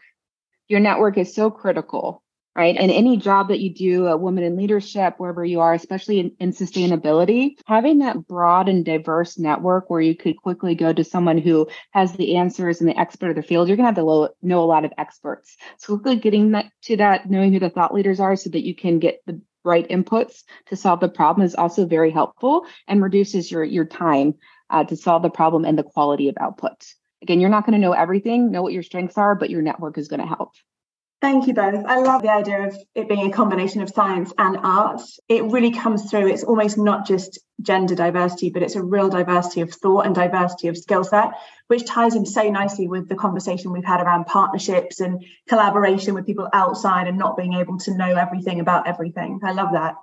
Your 0.69 0.81
network 0.81 1.19
is 1.19 1.35
so 1.35 1.51
critical, 1.51 2.23
right? 2.57 2.75
And 2.77 2.91
any 2.91 3.19
job 3.19 3.49
that 3.49 3.61
you 3.61 3.73
do, 3.73 4.07
a 4.07 4.17
woman 4.17 4.45
in 4.45 4.57
leadership, 4.57 5.15
wherever 5.19 5.45
you 5.45 5.61
are, 5.61 5.75
especially 5.75 6.21
in, 6.21 6.33
in 6.41 6.53
sustainability, 6.53 7.57
having 7.67 7.99
that 7.99 8.27
broad 8.27 8.69
and 8.69 8.85
diverse 8.85 9.39
network 9.39 9.91
where 9.91 10.01
you 10.01 10.17
could 10.17 10.39
quickly 10.39 10.75
go 10.75 10.93
to 10.93 11.05
someone 11.05 11.39
who 11.39 11.69
has 11.91 12.13
the 12.13 12.37
answers 12.37 12.81
and 12.81 12.89
the 12.89 12.99
expert 12.99 13.31
of 13.31 13.37
the 13.37 13.43
field, 13.43 13.69
you're 13.69 13.77
going 13.77 13.85
to 13.85 14.01
have 14.01 14.07
to 14.07 14.35
know 14.43 14.65
a 14.65 14.65
lot 14.65 14.87
of 14.87 14.93
experts. 14.97 15.57
So 15.77 15.99
quickly 15.99 16.17
getting 16.17 16.53
that 16.53 16.73
to 16.85 16.97
that, 16.97 17.31
knowing 17.31 17.53
who 17.53 17.61
the 17.61 17.71
thought 17.71 17.95
leaders 17.95 18.21
are 18.21 18.37
so 18.37 18.51
that 18.51 18.67
you 18.67 18.75
can 18.75 18.99
get 18.99 19.21
the 19.27 19.41
right 19.67 19.89
inputs 19.89 20.45
to 20.67 20.77
solve 20.77 21.01
the 21.01 21.09
problem 21.09 21.45
is 21.45 21.57
also 21.57 21.85
very 21.85 22.11
helpful 22.11 22.65
and 22.87 23.03
reduces 23.03 23.51
your 23.51 23.65
your 23.65 23.85
time 23.85 24.33
uh, 24.71 24.85
to 24.85 24.97
solve 24.97 25.23
the 25.23 25.31
problem 25.31 25.65
and 25.65 25.79
the 25.79 25.83
quality 25.83 26.29
of 26.29 26.37
output. 26.41 26.85
Again, 27.23 27.41
you're 27.41 27.51
not 27.51 27.65
going 27.65 27.75
to 27.75 27.85
know 27.85 27.93
everything, 27.93 28.51
know 28.51 28.63
what 28.63 28.73
your 28.73 28.83
strengths 28.83 29.17
are, 29.17 29.35
but 29.35 29.51
your 29.51 29.63
network 29.63 29.99
is 29.99 30.09
going 30.09 30.21
to 30.21 30.27
help. 30.27 30.53
Thank 31.23 31.47
you 31.47 31.55
both. 31.55 31.83
I 31.87 31.99
love 32.01 32.21
the 32.21 32.31
idea 32.31 32.69
of 32.69 32.77
it 32.95 33.09
being 33.09 33.27
a 33.27 33.33
combination 33.33 33.81
of 33.81 33.89
science 33.89 34.35
and 34.37 34.59
art. 34.59 35.01
It 35.29 35.45
really 35.45 35.71
comes 35.71 36.11
through. 36.11 36.29
It's 36.29 36.45
almost 36.45 36.77
not 36.77 37.07
just 37.07 37.39
gender 37.63 37.95
diversity, 37.95 38.51
but 38.51 38.63
it's 38.63 38.77
a 38.77 38.83
real 38.83 39.09
diversity 39.09 39.63
of 39.63 39.73
thought 39.73 40.05
and 40.05 40.15
diversity 40.15 40.69
of 40.69 40.77
skill 40.77 41.05
set, 41.05 41.31
which 41.69 41.87
ties 41.87 42.15
in 42.15 42.27
so 42.27 42.51
nicely 42.51 42.87
with 42.87 43.09
the 43.09 43.17
conversation 43.17 43.73
we've 43.73 43.83
had 43.83 44.03
around 44.03 44.27
partnerships 44.27 45.01
and 45.01 45.25
collaboration 45.49 46.13
with 46.13 46.27
people 46.27 46.51
outside 46.53 47.09
and 47.09 47.17
not 47.17 47.37
being 47.37 47.55
able 47.55 47.79
to 47.79 47.97
know 47.97 48.15
everything 48.15 48.61
about 48.61 48.87
everything. 48.87 49.41
I 49.43 49.53
love 49.53 49.73
that. 49.73 49.95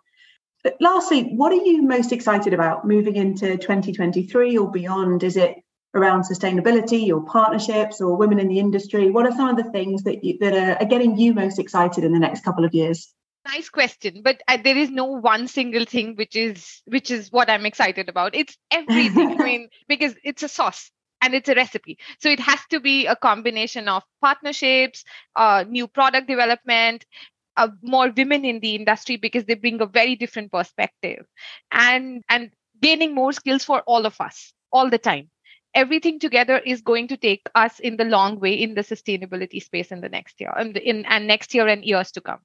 But 0.64 0.78
lastly, 0.80 1.24
what 1.36 1.52
are 1.52 1.64
you 1.64 1.82
most 1.82 2.12
excited 2.12 2.54
about 2.54 2.88
moving 2.88 3.18
into 3.18 3.58
2023 3.58 4.58
or 4.58 4.72
beyond? 4.72 5.24
Is 5.24 5.36
it 5.36 5.58
around 5.94 6.24
sustainability 6.24 7.10
or 7.10 7.22
partnerships 7.26 8.00
or 8.00 8.16
women 8.16 8.40
in 8.40 8.48
the 8.48 8.60
industry? 8.60 9.12
What 9.12 9.26
are 9.26 9.32
some 9.32 9.50
of 9.50 9.58
the 9.58 9.70
things 9.72 10.04
that 10.04 10.24
you, 10.24 10.38
that 10.40 10.54
are, 10.54 10.82
are 10.82 10.88
getting 10.88 11.18
you 11.18 11.34
most 11.34 11.60
excited 11.60 12.04
in 12.04 12.14
the 12.14 12.20
next 12.20 12.46
couple 12.46 12.64
of 12.64 12.74
years? 12.74 13.14
Nice 13.46 13.68
question, 13.68 14.22
but 14.24 14.42
uh, 14.48 14.58
there 14.64 14.78
is 14.78 14.90
no 14.90 15.04
one 15.04 15.50
single 15.50 15.84
thing 15.84 16.16
which 16.16 16.34
is 16.34 16.82
which 16.86 17.12
is 17.12 17.30
what 17.30 17.50
I'm 17.50 17.66
excited 17.66 18.08
about. 18.08 18.36
It's 18.36 18.58
everything. 18.72 19.42
I 19.42 19.44
mean, 19.44 19.70
because 19.90 20.16
it's 20.24 20.44
a 20.44 20.48
sauce 20.48 20.92
and 21.24 21.34
it's 21.34 21.48
a 21.48 21.56
recipe 21.56 21.98
so 22.20 22.30
it 22.30 22.40
has 22.40 22.60
to 22.70 22.80
be 22.80 23.08
a 23.08 23.16
combination 23.16 23.88
of 23.88 24.04
partnerships 24.22 25.06
uh, 25.36 25.64
new 25.68 25.88
product 25.88 26.28
development 26.28 27.06
more 27.82 28.10
women 28.10 28.46
in 28.46 28.60
the 28.60 28.76
industry 28.76 29.16
because 29.18 29.46
they 29.46 29.56
bring 29.56 29.82
a 29.82 29.86
very 29.86 30.16
different 30.16 30.52
perspective 30.52 31.26
and 31.72 32.24
and 32.30 32.52
gaining 32.82 33.14
more 33.14 33.32
skills 33.32 33.64
for 33.64 33.82
all 33.82 34.06
of 34.06 34.20
us 34.20 34.54
all 34.72 34.90
the 34.90 34.98
time 34.98 35.30
everything 35.74 36.20
together 36.20 36.58
is 36.58 36.82
going 36.82 37.08
to 37.08 37.18
take 37.18 37.50
us 37.56 37.80
in 37.80 37.98
the 37.98 38.06
long 38.06 38.40
way 38.40 38.54
in 38.54 38.74
the 38.74 38.82
sustainability 38.82 39.62
space 39.62 39.92
in 39.92 40.02
the 40.02 40.10
next 40.10 40.40
year 40.40 40.54
and 40.56 40.78
in 40.78 41.06
and 41.06 41.28
next 41.28 41.54
year 41.54 41.68
and 41.68 41.84
years 41.84 42.12
to 42.12 42.22
come 42.22 42.40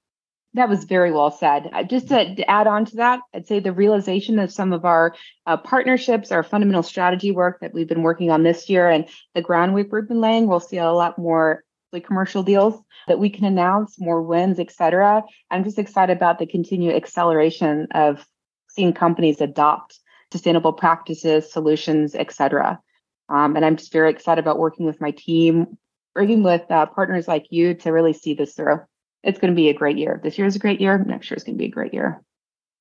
that 0.55 0.68
was 0.68 0.85
very 0.85 1.12
well 1.12 1.31
said. 1.31 1.68
Uh, 1.73 1.83
just 1.83 2.09
to 2.09 2.51
add 2.51 2.66
on 2.66 2.87
to 2.87 2.97
that, 2.97 3.21
I'd 3.35 3.47
say 3.47 3.61
the 3.61 3.73
realization 3.73 4.38
of 4.38 4.51
some 4.51 4.73
of 4.73 4.85
our 4.87 5.14
uh, 5.47 5.59
partnerships, 5.59 6.33
our 6.33 6.42
fundamental 6.42 6.83
strategy 6.83 7.33
work 7.33 7.61
that 7.61 7.75
we've 7.75 7.88
been 7.88 8.03
working 8.03 8.31
on 8.31 8.42
this 8.42 8.68
year, 8.68 8.88
and 8.88 9.07
the 9.35 9.42
groundwork 9.42 9.92
we've 9.92 10.09
been 10.09 10.23
laying, 10.23 10.49
we'll 10.49 10.59
see 10.59 10.79
a 10.79 10.90
lot 10.90 11.18
more 11.18 11.64
commercial 12.01 12.42
deals 12.42 12.81
that 13.07 13.18
we 13.18 13.31
can 13.31 13.44
announce, 13.44 13.98
more 13.98 14.22
wins, 14.22 14.59
et 14.59 14.70
cetera. 14.70 15.22
I'm 15.51 15.64
just 15.64 15.79
excited 15.79 16.16
about 16.16 16.38
the 16.38 16.46
continued 16.46 16.94
acceleration 16.94 17.88
of 17.92 18.27
seeing 18.68 18.92
companies 18.92 19.40
adopt 19.40 19.98
sustainable 20.33 20.72
practices, 20.72 21.51
solutions, 21.53 22.14
et 22.14 22.33
cetera. 22.33 22.81
Um, 23.29 23.57
and 23.57 23.64
I'm 23.64 23.77
just 23.77 23.92
very 23.92 24.11
excited 24.11 24.42
about 24.42 24.59
working 24.59 24.87
with 24.87 25.01
my 25.01 25.11
team, 25.11 25.79
working 26.14 26.42
with 26.42 26.70
uh, 26.70 26.87
partners 26.87 27.27
like 27.29 27.46
you 27.51 27.74
to 27.74 27.90
really 27.90 28.12
see 28.12 28.35
this 28.35 28.55
through 28.55 28.81
it's 29.22 29.38
going 29.38 29.53
to 29.53 29.57
be 29.57 29.68
a 29.68 29.74
great 29.74 29.98
year. 29.98 30.20
This 30.22 30.38
year 30.38 30.46
is 30.46 30.57
a 30.57 30.61
great 30.61 30.81
year. 30.81 30.98
Next 30.98 31.31
year 31.31 31.37
is 31.37 31.44
going 31.44 31.57
to 31.57 31.59
be 31.59 31.66
a 31.66 31.70
great 31.70 31.92
year. 31.92 32.22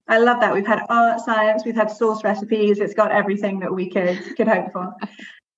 I 0.08 0.20
love 0.20 0.40
that. 0.40 0.54
We've 0.54 0.66
had 0.66 0.84
art, 0.90 1.20
science, 1.20 1.64
we've 1.66 1.76
had 1.76 1.92
source 1.92 2.24
recipes. 2.24 2.80
It's 2.80 2.94
got 2.94 3.12
everything 3.12 3.60
that 3.60 3.74
we 3.74 3.90
could 3.90 4.36
could 4.38 4.48
hope 4.48 4.72
for. 4.72 4.94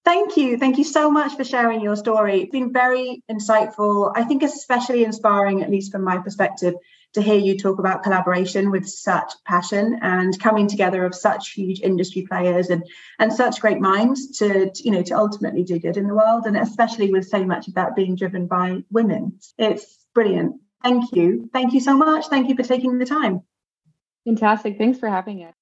Thank 0.09 0.37
you. 0.37 0.57
Thank 0.57 0.79
you 0.79 0.83
so 0.83 1.11
much 1.11 1.37
for 1.37 1.43
sharing 1.43 1.81
your 1.81 1.95
story. 1.95 2.41
It's 2.41 2.51
been 2.51 2.73
very 2.73 3.21
insightful. 3.29 4.11
I 4.15 4.23
think 4.23 4.41
especially 4.41 5.03
inspiring, 5.03 5.61
at 5.61 5.69
least 5.69 5.91
from 5.91 6.03
my 6.03 6.17
perspective, 6.17 6.73
to 7.13 7.21
hear 7.21 7.37
you 7.37 7.59
talk 7.59 7.77
about 7.77 8.01
collaboration 8.01 8.71
with 8.71 8.89
such 8.89 9.31
passion 9.45 9.99
and 10.01 10.33
coming 10.39 10.67
together 10.67 11.05
of 11.05 11.13
such 11.13 11.51
huge 11.51 11.81
industry 11.81 12.25
players 12.27 12.71
and 12.71 12.83
and 13.19 13.31
such 13.31 13.61
great 13.61 13.79
minds 13.79 14.39
to, 14.39 14.71
to 14.71 14.83
you 14.83 14.89
know 14.89 15.03
to 15.03 15.15
ultimately 15.15 15.63
do 15.63 15.77
good 15.77 15.95
in 15.95 16.07
the 16.07 16.15
world 16.15 16.47
and 16.47 16.57
especially 16.57 17.11
with 17.11 17.27
so 17.27 17.45
much 17.45 17.67
of 17.67 17.75
that 17.75 17.95
being 17.95 18.15
driven 18.15 18.47
by 18.47 18.79
women. 18.89 19.37
It's 19.59 19.99
brilliant. 20.15 20.55
Thank 20.81 21.11
you. 21.11 21.51
Thank 21.53 21.73
you 21.73 21.81
so 21.81 21.95
much. 21.95 22.29
Thank 22.29 22.49
you 22.49 22.55
for 22.55 22.63
taking 22.63 22.97
the 22.97 23.05
time. 23.05 23.43
Fantastic. 24.25 24.79
Thanks 24.79 24.97
for 24.97 25.07
having 25.07 25.43
us. 25.43 25.58